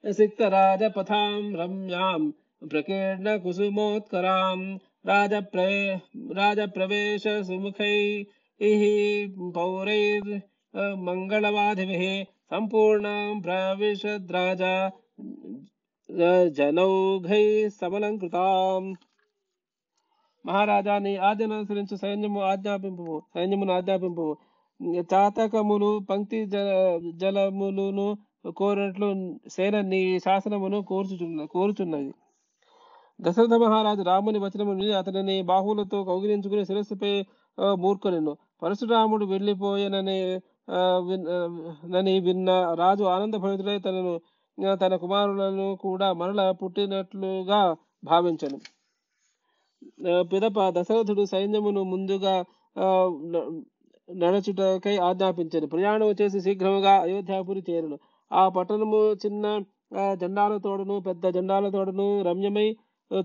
सिक्तराजपथां 0.05 1.57
रम्यां, 1.57 2.31
प्रकीर्णकुसुमोत्करां, 2.69 4.59
राजप्रे, 5.07 6.01
राजप्रवेशसुमुखैः 6.39 8.83
पौरैर्मङ्गलवादिभिः 9.57 12.05
सम्पूर्णां 12.51 13.41
प्राविशद्राजा 13.41 14.73
జనౌఘై 16.59 17.45
సమలంకృతాం 17.79 18.83
మహారాజా 20.45 20.95
నీ 20.99 21.13
ఆజ్ఞను 21.29 21.55
అనుసరించు 21.57 21.97
సైన్యము 22.03 22.41
ఆజ్ఞాపింపు 22.51 23.07
సైన్యమును 23.35 23.73
ఆజ్ఞాపింపు 23.73 24.27
చాతకములు 25.11 25.91
పంక్తి 26.09 26.39
జల 26.47 26.69
జలములను 27.21 28.07
కోరినట్లు 28.59 29.09
సేన 29.55 29.77
నీ 29.89 30.01
శాసనమును 30.19 30.79
కోరుచుచున్న 30.89 31.47
కోరుచున్నది 31.55 32.13
దశరథ 33.21 33.55
మహారాజు 33.63 34.03
రాముని 34.03 34.39
వచనము 34.41 34.73
అతనిని 34.99 35.37
బాహువులతో 35.51 35.99
కౌగిలించుకుని 36.05 36.65
శిరస్సుపై 36.65 37.13
ఆ, 37.59 37.67
పరశురాముడు 38.63 39.25
వెళ్ళిపోయననే 39.31 40.19
నని 41.93 42.15
విన్న 42.21 42.51
రాజు 42.81 43.05
ఆనంద 43.11 43.35
భరితుడై 43.45 43.77
తనను 43.79 44.13
తన 44.83 44.97
కుమారులను 44.97 45.67
కూడా 45.81 46.13
మరల 46.13 46.51
పుట్టినట్లుగా 46.51 47.61
భావించను. 48.05 48.59
పిదప 50.33 50.59
దశరథుడు 50.71 51.25
సైన్యమును 51.25 51.83
ముందుగా 51.83 52.45
నడచుటకై 54.09 54.97
ఆజ్ఞాపించను. 54.97 55.67
ప్రయాణం 55.67 56.11
చేసి 56.21 56.41
శీఘ్రముగా 56.41 56.93
అయోధ్యాపురి 57.01 57.63
చేరును. 57.71 57.99
ఆ 58.31 58.49
పట్టణము 58.49 59.01
చిన్న 59.27 59.45
జెండాల 60.15 60.57
తోడును 60.57 61.01
పెద్ద 61.01 61.27
జెండాల 61.29 61.69
తోడును 61.69 62.07
రమ్యమై 62.23 62.69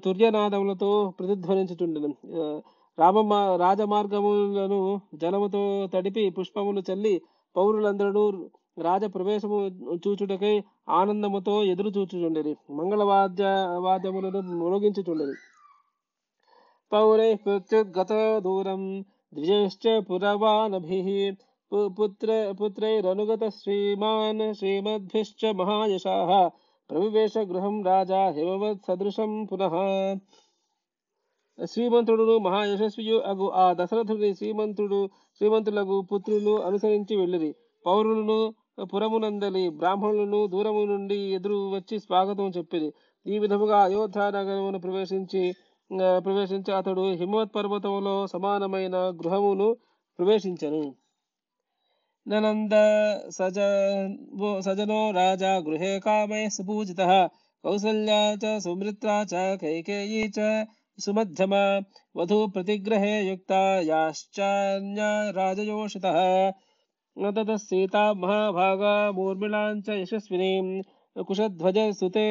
తుర్యనాదములతో 0.06 0.90
ప్రతిధ్వనించుచుండెను. 1.20 2.10
రామ 3.00 3.34
రాజమార్గములను 3.62 4.80
జలముతో 5.16 5.62
తడిపి 5.94 6.30
పుష్పములు 6.30 6.82
చల్లి 6.92 7.22
పౌరులందరూ 7.56 8.24
రాజప్రవేశము 8.78 9.58
చూచుటకై 10.08 10.64
ఆనందముతో 10.90 11.64
ఎదురు 11.64 11.90
చూచుచుండేది 11.90 12.54
మంగళవాద్య 12.72 13.44
వాద్యములను 13.78 14.42
మ్రోగించుచుండేది 14.42 15.36
పౌరై 16.92 17.36
ప్రత్యుద్గత 17.36 18.14
దూరం 18.40 18.82
ద్విజయశ్చ 19.34 20.00
పురవానభి. 20.00 21.02
పుత్ర 22.00 22.54
పుత్రైరనుగత 22.62 23.44
శ్రీమాన్ 23.50 24.54
శ్రీమద్భిశ్చ 24.54 25.52
మహాయశాహ 25.52 26.32
ప్రవివేశ 26.90 27.34
గృహం 27.38 27.84
రాజా 27.84 28.22
హిమవత్ 28.30 28.82
సదృశం 28.88 29.48
పునః. 29.52 29.76
శ్రీమంతుడును 31.66 32.38
మహాయశస్వియు 32.38 33.18
అగు 33.32 33.48
ఆ 33.64 33.66
దశరథుడి 33.74 34.30
శ్రీమంతుడు 34.36 35.00
శ్రీమంతులకు 35.38 36.02
పుత్రులు 36.02 36.54
అనుసరించి 36.62 37.16
వెళ్ళిరి. 37.16 37.52
పౌరులను 37.86 38.40
పురమునందలి 38.92 39.70
బ్రాహ్మణులను 39.80 40.48
దూరము 40.48 40.82
నుండి 40.86 41.18
ఎదురు 41.38 41.58
వచ్చి 41.76 42.00
స్వాగతం 42.00 42.48
చెప్పింది 42.58 42.90
ఈ 43.26 43.38
విధముగా 43.40 43.78
అయోధ్య 43.84 44.20
నగరమును 44.32 44.80
ప్రవేశించి 44.80 45.44
ప్రవేశించి 46.26 46.72
అతడు 46.74 47.04
హిమవత్ 47.14 47.56
పర్వతములో 47.56 48.16
సమానమైన 48.28 48.96
గృహమును 49.20 49.70
ప్రవేశించను. 50.20 50.84
ననంద 52.28 52.74
సజ 53.30 53.58
సజనో 54.60 55.12
రాజా 55.12 55.54
గృహే 55.68 56.00
కామై 56.00 56.44
సుపూజిత 56.50 57.02
కౌసల్యా 57.64 58.20
చ 58.44 58.60
సుమృత్రా 58.60 59.16
చ 59.34 59.36
కైకేయీ 59.62 60.22
చ 60.38 60.50
సుమధ్యమ 61.00 61.54
వధూ 62.18 62.48
ప్రతిగ్రహే 62.48 63.16
యుక్త 63.30 63.52
యాశ్చాన్య 63.92 65.02
రాజయోషిత. 65.38 66.08
తత 67.18 67.52
సీతా 67.64 68.02
మహాభాగా 68.20 68.94
మూర్మిళాంచ 69.12 69.88
యశస్వినీం 70.00 70.68
కుశధ్వజ 71.16 71.80
సుతే 71.98 72.28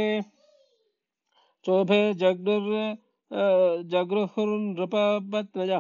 చోభే 1.65 2.01
జగ్నుర్ 2.15 2.71
జగృహుర్నృపత్నయ 3.93 5.75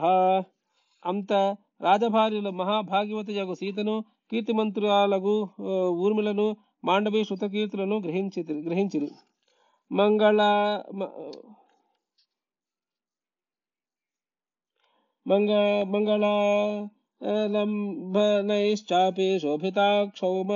అంత 1.02 1.32
రాజభార్యుల 1.80 2.48
మహాభాగ్యవతి 2.58 3.32
యగు 3.36 3.54
సీతను 3.54 3.94
కీర్తిమంతురాలగు 4.32 5.36
ఆ, 5.64 5.72
ఊర్మిళను 6.00 6.46
మాండవి 6.84 7.20
శృతకీర్తులను 7.24 7.96
గ్రహించి 8.04 8.40
గ్రహించిరి 8.66 9.08
మంగళ 9.90 10.40
మ- 10.94 11.12
మంగ 15.26 15.50
మంగళ 15.90 16.24
लम्भनैश्चापि 17.24 19.38
शोभिता 19.38 20.06
क्षौम 20.06 20.48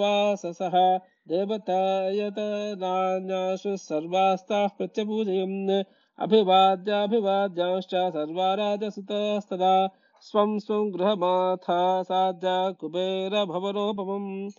वाससः 0.00 1.00
देवतायतनान्यासु 1.28 3.76
सर्वास्ताः 3.76 4.68
प्रत्यपूजयन्। 4.68 5.84
अभिवाद्याभिवाद्यांश्च 6.18 7.94
सर्वा 7.94 8.54
राजसुतस्तदा 8.54 9.90
स्वं 10.20 10.58
स्वं 10.58 10.94
गृहमाथा 10.94 12.02
साध्या 12.02 12.70
कुबेरभवनोपमम् 12.70 14.50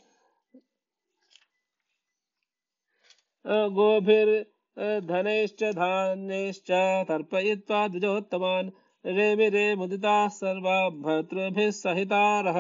गोभिर्धनैश्च 3.48 5.64
धान्यैश्च 5.64 6.72
तर्पयित्वा 7.10 7.88
द्विजोत्तमान्। 7.88 8.72
रेमिरे 9.05 9.65
मुदिताः 9.77 10.29
सर्वा 10.35 10.77
भर्तृभिः 11.01 11.71
सहितारः 11.79 12.59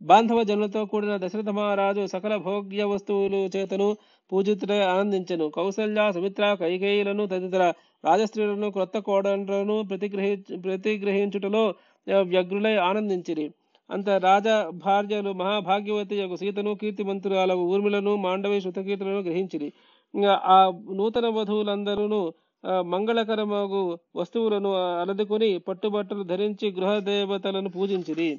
బాంధవ 0.00 0.40
జనులతో 0.48 0.80
కూడిన 0.90 1.14
దశరథ 1.22 1.50
మహారాజు 1.56 2.02
సకల 2.12 2.34
భోగ్య 2.44 2.82
వస్తువులు 2.90 3.40
చేతను 3.54 3.88
పూజితుడై 4.32 4.78
ఆనందించెను 4.90 5.46
కౌసల్య 5.56 6.02
సుమిత్ర 6.16 6.44
కైకేయులను 6.60 7.24
తదితర 7.32 7.64
రాజస్త్రీలను 8.04 8.68
క్రొత్త 8.74 8.98
కోడలను 9.06 9.76
ప్రతిగ్రహి 9.90 10.34
ప్రతిగ్రహించుటలో 10.66 11.64
ఆ, 12.06 12.18
వ్యగ్రులై 12.30 12.74
ఆనందించిరి 12.84 13.46
అంత 13.90 14.08
రాజ 14.24 14.46
భార్యలు 14.82 15.30
మహాభాగ్యవతి 15.40 16.16
యొక్క 16.18 16.36
సీతను 16.40 16.72
కీర్తిమంతురాలకు 16.80 17.62
ఊర్మిలను 17.72 18.12
మాండవి 18.24 18.58
శృతకీర్తులను 18.64 19.20
గ్రహించిరి 19.26 19.68
ఇంకా 19.68 19.91
ఆ 20.13 20.57
నూతన 20.93 21.27
వధువులందరూ 21.27 22.21
మంగళకరమగు 22.83 23.81
వస్తువులను 24.15 24.69
అలదుకొని 25.01 25.59
పట్టుబట్టలు 25.59 26.23
ధరించి 26.23 26.67
గృహ 26.71 26.91
దేవతలను 26.99 27.69
పూజించిరి 27.69 28.29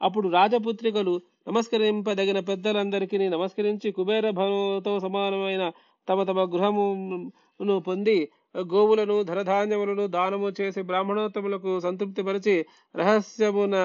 అప్పుడు 0.00 0.28
రాజపుత్రికలు 0.28 1.14
నమస్కరింపదగిన 1.48 2.38
పెద్దలందరికీ 2.40 3.18
నమస్కరించి 3.28 3.88
కుబేర 3.92 4.26
భవనంతో 4.30 4.92
సమానమైన 5.00 5.64
తమ 6.08 6.22
తమ 6.22 6.40
గృహమును 6.44 7.76
పొంది 7.80 8.16
గోవులను 8.72 9.16
ధనధాన్యములను 9.22 10.04
దానము 10.06 10.48
చేసి 10.60 10.82
బ్రాహ్మణోత్తములకు 10.82 11.72
సంతృప్తిపరిచి 11.80 12.56
రహస్యమున 12.94 13.76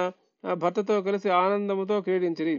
భర్తతో 0.43 0.97
కలిసి 1.01 1.29
ఆనందముతో 1.39 1.95
క్రీడించిరి. 2.01 2.55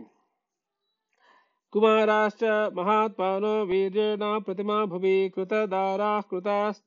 కుమారాశ్చ 1.72 2.44
మహాత్మానో 2.74 3.64
వీర్యేణ 3.64 4.38
ప్రతిమా 4.38 4.84
భువి 4.84 5.30
కృతదారా 5.34 6.20
కృతాస్ 6.30 6.82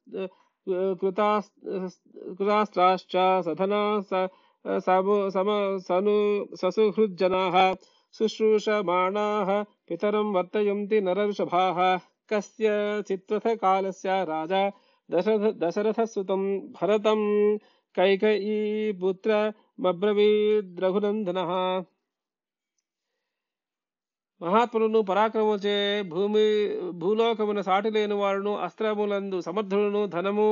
కృతాస్ 1.01 1.51
కృతాస్త్రాశ్చ 2.37 3.43
సధనా 3.45 4.01
స 4.01 4.29
సమో 4.79 5.29
సమ 5.29 5.79
సను 5.87 6.45
ససుహృజ్జనాः 6.61 7.75
శుశ్రూషమాణాः 8.15 9.63
పితరం 9.89 10.33
వర్తయంతి 10.33 10.97
నరఋషభాः 11.01 11.97
కస్య 12.31 12.67
చిత్రథ 13.09 13.47
కాలస్య 13.63 14.09
రాజా 14.29 14.61
దశరథ 15.09 15.49
దశరథసుతం 15.63 16.43
భరతం 16.77 17.21
కైకయీ 17.95 18.57
పుత్రమబ్రవీద్రఘునందనः 19.01 21.51
మహాత్ములను 24.43 24.99
పరాక్రమచే 25.01 25.75
భూమి 26.03 26.45
భూలోకమున 26.93 27.61
సాటి 27.61 27.89
లేని 27.89 28.13
వారును 28.13 28.53
అస్త్రములందు 28.57 29.37
సమర్థులను 29.41 30.01
ధనము 30.05 30.47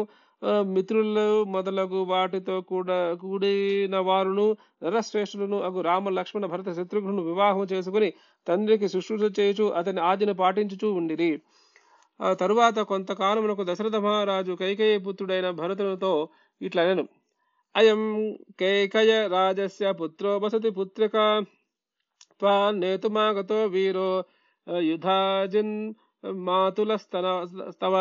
మిత్రులు 0.66 1.26
మొదలగు 1.46 2.00
వాటితో 2.04 2.56
కూడా 2.62 3.16
కూడిన 3.16 3.96
వారును 4.00 4.46
నరశ్రేష్ఠులను 4.84 5.58
అగు 5.62 5.82
రామ 5.82 6.10
లక్ష్మణ 6.10 6.46
భరత 6.46 6.70
శత్రుఘ్నును 6.74 7.24
వివాహం 7.24 7.68
చేసుకుని 7.74 8.10
తండ్రికి 8.48 8.88
శుశ్రూష 8.88 9.24
చేయుచు 9.40 9.66
అతని 9.72 10.02
ఆజ్ఞను 10.02 10.34
పాటించుచూ 10.34 10.90
ఉండిరి. 10.94 11.32
ఆ 12.20 12.34
తరువాత 12.34 12.80
కొంతకాలమునకు 12.90 13.64
దశరథ 13.64 13.98
మహారాజు 13.98 14.54
కైకేయ 14.54 14.98
పుత్రుడైన 15.00 15.50
భరతునితో 15.52 16.12
ఇట్లనెను. 16.62 17.04
అయం 17.76 18.02
కైకయ 18.60 19.12
రాజస్య 19.28 19.92
పుత్రో 19.94 20.32
వసతి 20.38 20.70
పుత్రిక 20.70 21.16
त्वान्नेतुमागतो 22.42 23.68
वीरो, 23.70 24.10
युधाजिन् 24.68 25.74
मातुलस्तव 26.48 27.96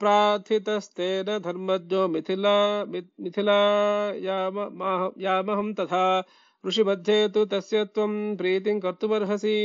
प्रार्थितस्तेन 0.00 1.28
धर्मज्ञो 1.44 2.06
मिथिला 2.08 2.84
मिथिलायामहं 2.84 3.72
तथा 5.74 6.22
ऋषिमध्ये 6.66 7.28
तु 7.34 7.44
तस्य 7.52 7.84
त्वं 7.94 8.36
प्रीतिं 8.36 8.80
कर्तुमर्हसि 8.80 9.56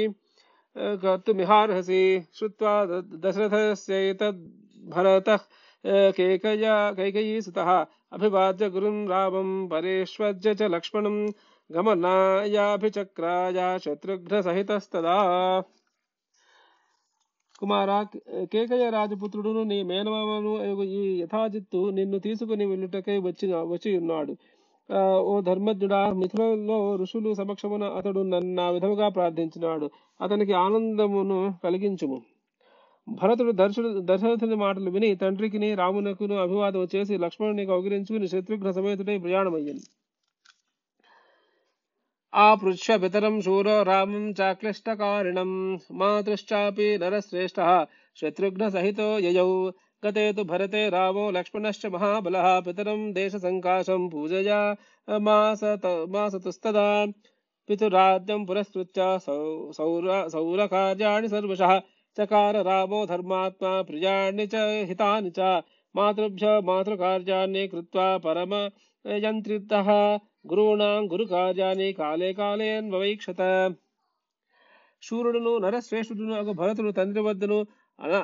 कर्तुमिहार्हसि। 1.03 2.03
श्रुत्वा 2.33 2.73
दशरथस्यैतद्भरतः 3.25 5.37
कैकया, 6.17 6.91
कैकयीसुतः 6.91 7.85
अभिवाद्य 8.13 8.69
गुरुं 8.69 9.07
रामं, 9.07 9.67
परेष्वज्य 9.67 10.55
च 10.55 10.61
लक्ष्मणं 10.75 11.27
గమనాయాభిచక్రాయ 11.69 13.59
శత్రుఘ్నసహితస్తదా 13.77 15.15
కుమార 17.59 17.91
కేకయ్య 18.53 18.89
రాజపుత్రుడును 18.89 19.61
నీ 19.63 19.77
మేనమామను 19.83 20.51
ఈ 20.83 21.01
యథాజిత్తు 21.21 21.81
నిన్ను 21.89 22.17
తీసుకుని 22.19 22.65
వెళ్ళుటకై 22.65 23.17
వచ్చిన 23.19 23.61
వచ్చి 23.63 23.91
ఉన్నాడు. 23.97 24.33
ఓ 25.29 25.33
ధర్మజ్ఞుడా 25.41 26.01
మిథులలో 26.13 26.79
ఋషులు 26.95 27.31
సమక్షమున 27.33 27.85
అతడు 27.97 28.21
నన్న 28.23 28.69
విధముగా 28.69 29.09
ప్రార్థించినాడు. 29.09 29.87
అతనికి 30.21 30.53
ఆనందమును 30.65 31.39
కలిగించుము. 31.63 32.19
భరతుడు 33.07 33.51
దర్శ 33.51 33.77
దశరథుని 34.11 34.55
మాటలు 34.55 34.89
విని 34.89 35.09
తండ్రికిని 35.15 35.69
రామునకును 35.75 36.35
అభివాదం 36.35 36.87
చేసి 36.95 37.17
లక్ష్మణుని 37.17 37.65
కౌగిరించుకుని 37.65 38.27
శత్రుఘ్న 38.27 38.71
సమేతుడై 38.71 39.17
ప్రయాణమయ్యింది 39.17 39.87
आपृच्छ 42.35 42.91
पितरं 42.91 43.39
शूरो 43.41 43.83
रामं 43.83 44.33
चाक्लिष्टकारिणं 44.33 45.51
नरश्रेष्ठः 46.97 47.69
शत्रुघ्नसहितो 48.21 49.07
ययौ। 49.19 49.45
गते 50.05 50.25
तु 50.33 50.43
भरते 50.43 50.89
रामो 50.89 51.31
लक्ष्मणश्च 51.31 51.85
महाबलः। 51.85 52.59
पितरं 52.59 53.13
देशसङ्काशं 53.13 54.09
पूजया। 54.09 54.59
मास 55.27 55.63
मासतुस्तदा 56.15 57.05
पितुराज्यं 57.69 58.45
सौर 59.19 60.29
सौरकार्याणि 60.29 61.29
सर्वशः। 61.29 61.79
चकार 62.17 62.63
रामो 62.63 63.05
धर्मात्मा 63.05 63.81
प्रियाणि 63.81 64.47
च 64.47 64.67
हितानि 64.89 65.31
च। 65.39 65.39
मातृभ्य 65.95 66.59
मातृकार्याणि 66.65 67.67
कृत्वा 67.67 68.07
గురువుణాం 70.45 71.03
గురు 71.11 71.25
కార్యాన్ని 71.25 71.87
కాలే 71.93 72.29
కాలే 72.33 72.67
అన్వవైక్షత. 72.77 73.41
శూరుడును 75.03 75.51
నరశ్రేష్ఠుడును 75.57 76.33
అగు 76.35 76.51
భరతుడు 76.51 76.91
తండ్రి 76.91 77.21
వద్దను 77.21 77.57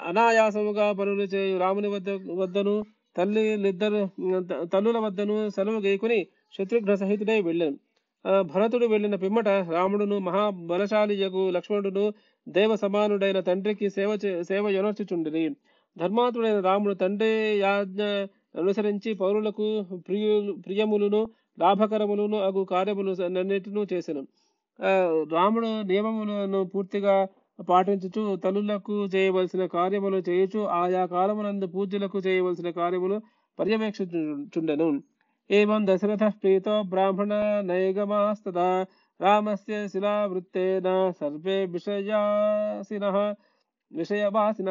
అనాయాసముగా 0.09 0.85
పనులు 0.99 1.25
చేయు 1.33 1.55
రాముని 1.59 1.87
వద్ద 1.87 2.09
వద్దను 2.41 2.73
తల్లి 3.17 3.43
ఇద్దరు 3.71 4.01
తల్లుల 4.73 4.97
వద్దను 4.97 5.35
సెలవు 5.49 5.79
గీకుని 5.85 6.19
శత్రుఘ్న 6.57 6.93
సహితుడై 6.95 7.39
వెళ్ళాను. 7.41 7.77
భరతుడు 8.53 8.85
వెళ్ళిన 8.85 9.15
పిమ్మట 9.15 9.49
రాముడును 9.75 10.17
మహాబలశాలియగు 10.19 11.43
లక్ష్మణుడును 11.55 12.05
దేవ 12.47 12.71
సమానుడైన 12.75 13.39
తండ్రికి 13.39 13.87
సేవ 13.89 14.11
సేవ 14.49 14.63
యొనర్చుచుండిరి. 14.77 15.43
ధర్మాతుడైన 15.97 16.59
రాముడు 16.67 16.93
తండ్రి 16.93 17.31
యాజ్ఞ 17.65 18.01
అనుసరించి 18.61 19.11
పౌరులకు 19.21 19.67
ప్రియులు 20.07 20.53
ప్రియములను 20.65 21.21
లాభకరములను 21.61 22.37
అగు 22.47 22.61
కార్యములు 22.65 23.11
అన్నిటినూ 23.23 23.81
చేసెను. 23.93 24.23
రాముడు 25.33 25.69
నియమములను 25.89 26.61
పూర్తిగా 26.65 27.15
పాటించుచు 27.59 28.21
తల్లులకు 28.43 28.95
చేయవలసిన 29.15 29.63
కార్యములు 29.73 30.19
చేయుచు 30.29 30.61
ఆయా 30.79 31.03
కాలమునందు 31.05 31.67
పూజలకు 31.75 32.19
చేయవలసిన 32.27 32.69
కార్యములు 32.71 33.17
పర్యవేక్షించుండెను 33.59 34.87
ఏవం 35.49 35.81
దశరథ 35.87 36.25
ప్రీతో 36.41 36.83
బ్రాహ్మణ 36.83 37.33
నైగమాస్తదా 37.69 38.67
రామస్య 39.19 39.87
శిలావృత్తేన 39.87 40.87
సర్వే 41.19 41.57
విషయాసిన 41.65 43.05
విషయవాసిన 43.91 44.69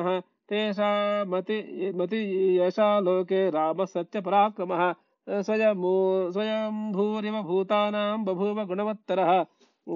తేషామతి 0.50 1.58
మతి 1.62 1.90
మతి 1.92 2.20
యశాలోకే 2.58 3.42
రామ 3.50 3.84
సత్యపరాక్రమः 3.84 4.82
స్వయమూ 5.26 5.94
స్వయంభూరివ 6.30 7.36
భూతానాం 7.40 8.24
బభూవ 8.24 8.60
గుణవత్తర 8.62 9.20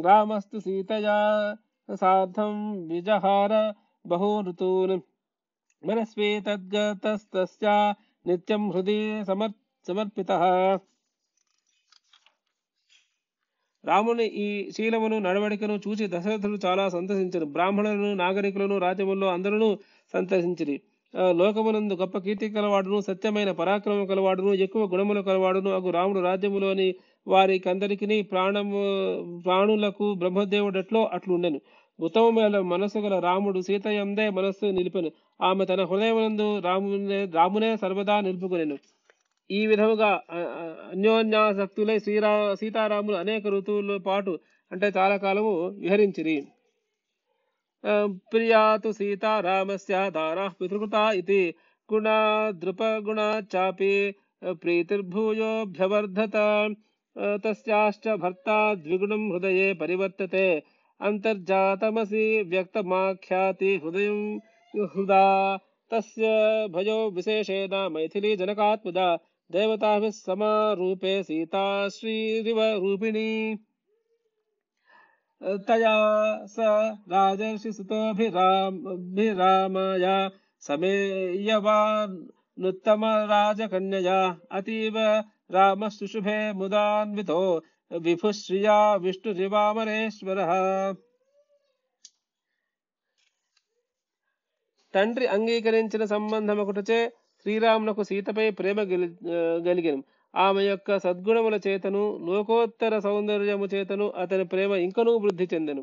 రామస్తు 0.04 0.58
సీతయా 0.58 1.16
సాధం 1.88 2.54
విజహార 2.88 3.52
బహూ 4.04 4.40
ఋతూన్ 4.40 4.96
మనస్వీ 5.82 6.40
తద్గతస్తస్య 6.40 7.66
నిత్యం 8.26 8.70
హృది 8.70 8.98
సమర్ 9.24 9.54
సమర్పితః 9.86 10.42
రాముని 13.84 14.24
ఈ 14.24 14.46
శీలమును 14.70 15.18
నడవడికను 15.18 15.80
చూసి 15.88 16.06
దశరథుడు 16.06 16.58
చాలా 16.66 16.88
సంతసించను. 16.88 17.44
బ్రాహ్మణులను 17.46 18.14
నాగరికులను 18.14 18.78
రాజ్యముల్లో 18.78 19.28
అందరూ 19.28 19.68
సంతసించిరి. 20.14 20.76
లోకమునందు 21.14 21.94
గొప్ప 21.94 22.18
కీర్తి 22.18 22.50
కలవాడును 22.50 23.00
సత్యమైన 23.00 23.50
పరాక్రమం 23.52 24.06
కలవాడును 24.06 24.54
ఎక్కువ 24.54 24.82
గుణములు 24.86 25.20
కలవాడును 25.20 25.70
అగు 25.70 25.90
రాముడు 25.90 26.20
రాజ్యములోని 26.20 26.94
వారికి 27.26 27.68
అందరికీ 27.68 28.22
ప్రాణము 28.22 28.80
ప్రాణులకు 29.44 30.14
బ్రహ్మదేవుడట్లో 30.14 31.10
అట్లుండెను. 31.12 31.60
ఉత్తమమైన 32.00 32.58
మనస్సు 32.58 32.98
గల 32.98 33.18
రాముడు 33.18 33.60
సీత 33.60 33.86
యందే 33.86 34.30
మనస్సు 34.30 34.66
నిలిపెను. 34.66 35.10
ఆమె 35.42 35.64
తన 35.64 35.84
హృదయమునందు 35.84 36.58
రామునే 36.58 37.24
రామునే 37.34 37.76
సర్వదా 37.76 38.20
నిలుపుకొనెను. 38.20 38.76
ఈ 39.50 39.66
విధముగా 39.66 40.10
అన్యోన్యాసక్తులై 40.92 41.98
శ్రీరా 41.98 42.54
సీతారాములు 42.54 43.16
అనేక 43.16 43.46
ఋతువుల 43.46 43.96
పాటు 44.06 44.38
అంటే 44.72 44.92
చాలా 44.96 45.16
కాలము 45.16 45.52
విహరించిరి. 45.80 46.36
प्रिया 47.86 48.76
तो 48.76 48.88
तु 48.88 48.92
सीतारामस्य 48.92 50.10
दाराः 50.10 50.48
पितृकृता 50.58 51.10
इति 51.12 51.42
गुणा 51.88 52.18
दृपगुणा 52.60 53.28
चापि 53.52 54.14
प्रीतिर्भूयोऽभ्यवर्धत 54.44 56.36
तस्याश्च 57.44 58.08
भर्ता 58.22 58.74
द्विगुणं 58.74 59.28
हृदये 59.32 59.72
परिवर्तते, 59.74 60.46
अन्तर्जातमसि 61.00 62.24
व्यक्तमाख्याति 62.48 63.76
हृदयं 63.84 64.18
हृदा, 64.96 65.24
तस्य 65.90 66.32
भयो 66.74 66.98
विशेषेण 67.10 67.74
मैथिली 67.92 68.34
जनकात्मदा 68.36 69.14
देवताभिः 69.50 70.10
समारूपे 70.10 71.22
सीता 71.22 71.88
श्रीरिव 71.88 72.60
रूपिणी 72.60 73.58
శ్రీరివ 75.44 75.52
రూపిణీ 75.52 75.64
తయా 75.68 76.46
స 76.46 76.56
రాజర్షి 77.12 77.72
సుతోభిరామయ 77.72 80.30
సమేయవానుత్తమ 80.60 83.04
రాజకన్యయా 83.30 84.36
అతీవ 84.52 85.24
రామ 85.50 85.88
శుశుభే 85.88 86.52
ముదాన్వితో 86.52 87.62
విభుశ్రియా 87.98 88.96
విష్ణురివామరేశ్వర. 88.96 90.38
తండ్రి 94.94 95.26
అంగీకరించిన 95.26 96.04
సంబంధం 96.04 96.58
ఒకటిచే 96.58 97.12
శ్రీరామునకు 97.42 98.02
సీతపై 98.02 98.50
ప్రేమ 98.50 98.80
గెలి 98.80 99.16
గలిగెను. 99.68 100.13
ఆమె 100.34 100.62
యొక్క 100.62 100.98
సద్గుణముల 100.98 101.56
చేతను 101.66 102.02
లోకోత్తర 102.26 102.94
సౌందర్యము 102.98 103.66
చేతను 103.74 104.06
అతని 104.22 104.44
ప్రేమ 104.44 104.72
ఇంకనూ 104.86 105.12
వృద్ధి 105.18 105.46
చెందెను. 105.54 105.82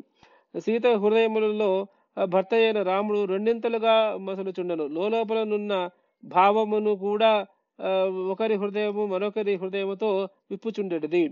సీత 0.54 0.86
హృదయములలో 1.02 1.70
భర్త 2.16 2.52
అయిన 2.54 2.78
రాముడు 2.82 3.20
రెండింతలుగా 3.24 3.94
మసలుచుండెను. 4.26 4.84
లోపలనున్న 5.12 5.74
భావమును 6.24 6.92
కూడా 7.06 7.32
ఒకరి 8.32 8.56
హృదయము 8.62 9.02
మరొకరి 9.06 9.54
హృదయముతో 9.62 10.10
విప్పుచుండెడిది. 10.50 11.22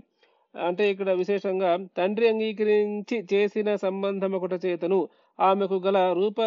అంటే 0.55 0.83
ఇక్కడ 0.91 1.09
విశేషంగా 1.21 1.69
తండ్రి 1.97 2.25
అంగీకరించి 2.29 3.17
చేసిన 3.33 3.69
సంబంధం 3.75 4.31
ఒకట 4.37 4.55
చేతను 4.65 4.97
ఆమెకు 5.39 5.77
గల 5.85 5.97
రూప 6.13 6.39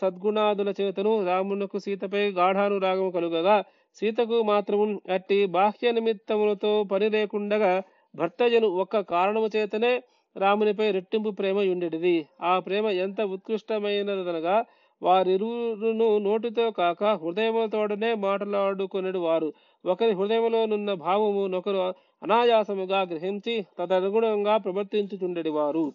సద్గుణాదుల 0.00 0.70
చేతను 0.80 1.12
రామునకు 1.28 1.78
సీతపై 1.78 2.22
గాఢానురాగము 2.38 3.10
కలుగగా 3.10 3.56
సీతకు 3.94 4.42
మాత్రము 4.42 5.00
అట్టి 5.10 5.46
బాహ్య 5.46 5.90
నిమిత్తములతో 5.92 6.84
పని 6.92 7.08
లేకుండగా 7.10 7.72
భర్తజను 8.14 8.68
ఒక్క 8.82 9.00
కారణము 9.00 9.48
చేతనే 9.56 9.92
రామునిపై 10.36 10.90
రెట్టింపు 10.90 11.30
ప్రేమ 11.30 11.58
ఉండేటిది 11.58 12.16
ఆ 12.42 12.58
ప్రేమ 12.58 12.86
ఎంత 12.86 13.20
ఉత్కృష్టమైనదనగా 13.20 14.56
వారిరువురును 15.02 16.18
నోటితో 16.18 16.70
కాక 16.70 17.04
హృదయములతోడనే 17.04 18.14
మాట్లాడుకునేడు 18.14 19.18
వారు. 19.18 19.48
ఒకరి 19.84 20.12
హృదయములోనున్న 20.12 20.92
భావము 20.94 21.46
నొకరు 21.46 21.80
అనాయాసముగా 22.22 23.00
గ్రహించి 23.02 23.66
తదనుగుణంగా 23.78 24.56
ప్రవర్తించుచుండెడి 24.56 25.50
వారు. 25.50 25.86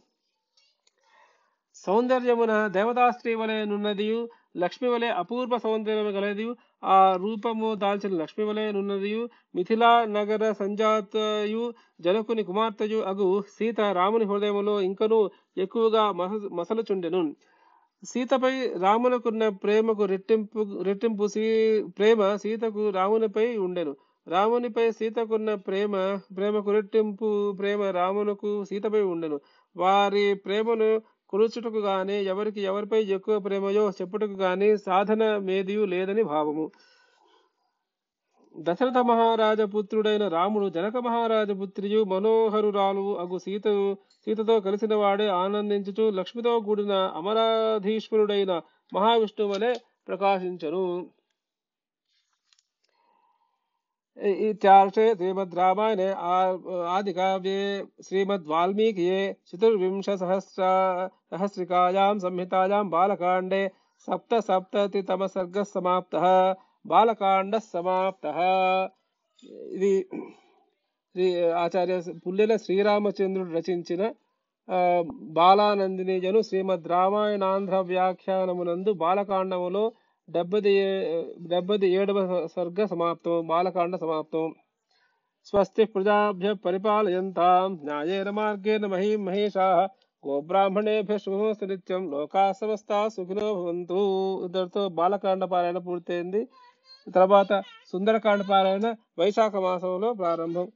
సౌందర్యమున 1.75 2.67
దేవతాస్త్రీ 2.67 3.33
వలె 3.35 3.65
నున్నదియు 3.65 4.29
లక్ష్మి 4.57 4.89
వలె 4.89 5.07
అపూర్వ 5.07 5.57
సౌందర్యము 5.57 6.09
గలదియు 6.09 6.55
ఆ 6.83 6.97
రూపము 7.15 7.75
దాల్చిన 7.75 8.13
లక్ష్మి 8.15 8.43
వలయనున్నదియు 8.45 9.21
మిథిలా 9.55 9.89
నగర 10.07 10.51
సంజాతయు 10.51 11.63
జనకుని 12.01 12.43
కుమార్తెయు 12.43 12.99
అగు 13.03 13.27
సీత 13.57 13.79
రాముని 13.99 14.25
హృదయములో 14.25 14.75
ఇంకనూ 14.81 15.19
ఎక్కువగా 15.57 16.03
మస 16.11 16.31
మసలుచుండెను. 16.59 17.21
సీతపై 18.03 18.53
రామునకున్న 18.81 19.47
ప్రేమకు 19.63 20.03
రెట్టింపు 20.05 20.61
రెట్టింపు 20.83 21.25
సీ 21.27 21.45
ప్రేమ 21.97 22.35
సీతకు 22.35 22.83
రామునిపై 22.89 23.47
ఉండెను. 23.57 23.93
రామునిపై 24.27 24.85
సీతకున్న 24.91 25.49
ప్రేమ 25.67 25.93
ప్రేమకు 26.37 26.71
రెట్టింపు 26.71 27.27
ప్రేమ 27.59 27.81
రామునకు 27.99 28.51
సీతపై 28.63 29.01
ఉండెను. 29.13 29.37
వారి 29.75 30.25
ప్రేమను 30.45 30.89
కురుచుటకు 31.29 31.79
గాని 31.79 32.17
ఎవరికి 32.25 32.61
ఎవరిపై 32.61 32.99
ఎక్కువ 33.17 33.39
ప్రేమయో 33.39 33.83
చెప్పుటకు 33.89 34.35
గాని 34.43 34.69
సాధన 34.77 35.23
మేదియు 35.37 35.83
లేదని 35.85 36.23
భావము. 36.23 36.65
దశరథ 38.55 38.97
మహారాజ 38.97 39.61
పుత్రుడైన 39.61 40.27
రాముడు 40.27 40.69
జనక 40.69 40.97
మహారాజ 40.97 41.51
పుత్రియు 41.51 41.99
మనోహరురాలు 42.03 43.19
అగు 43.19 43.37
సీత 43.37 43.67
సీతతో 44.25 44.59
కలిసిన 44.59 44.95
వాడే 44.95 45.27
ఆనందించుచు 45.27 46.09
లక్ష్మితో 46.09 46.53
కూడిన 46.59 46.93
అమరాధీశ్వరుడైన 47.19 48.51
మహావిష్ణువు 48.91 49.51
వలె 49.53 49.71
ప్రకాశించను. 50.07 50.83
इत्यार्षे 54.48 55.06
श्रीमद्रामायणे 55.14 56.08
आदिकाव्ये 56.88 57.62
श्रीमद्वाल्मीकिये 58.02 59.22
चतुर्विंशसहस्र 59.48 60.62
सहस्रिकायां 61.30 62.12
संहितायां 62.20 62.84
बालकाण्डे 62.90 63.62
सप्तसप्ततितमः 64.08 65.26
सर्गः 65.28 65.68
समाप्तः 65.74 66.28
బాలకాండ 66.84 67.54
సమాప్త 67.72 68.24
ఇది 69.74 69.92
శ్రీ 71.14 71.26
ఆచార్య 71.62 71.94
పుల్లెల 72.24 72.52
శ్రీరామచంద్రుడు 72.56 73.50
రచించిన 73.58 74.02
బాలానందినిజను 75.36 76.40
శ్రీమద్ 76.48 76.86
రామాయణాంధ్ర 76.92 77.76
వ్యాఖ్యానమునందు 77.90 78.92
బాలకాండములో 79.02 79.84
డెబ్బది 80.35 80.73
డెబ్బది 81.51 81.87
ఏడవ 81.99 82.19
సర్గ 82.55 82.85
సమాప్తం 82.85 83.47
బాలకాండ 83.47 83.95
సమాప్తం. 83.95 84.45
స్వస్తి 85.45 85.83
ప్రజాభ్య 85.85 86.49
పరిపాలయంతాం. 86.65 87.79
న్యాయేన 87.83 88.29
మార్గేణ 88.29 88.85
మహీ 88.85 89.15
మహేషా 89.27 89.67
గోబ్రాహ్మణేభ్య 90.23 91.17
శుభమస్తు 91.17 91.65
నిత్యం. 91.65 92.01
లోకా 92.11 92.43
సమస్త 92.61 92.91
సుఖినో 93.07 93.47
భవంతు. 93.53 93.99
ఇద్దరితో 94.45 94.81
బాలకాండ 94.99 95.43
పారాయణ 95.45 95.77
పూర్తయింది. 95.87 96.41
తర్వాత 97.15 97.51
సుందరకాండ 97.91 98.41
పారాయణ 98.51 98.87
వైశాఖ 99.19 99.55
మాసంలో 99.55 100.09
ప్రారంభం. 100.13 100.67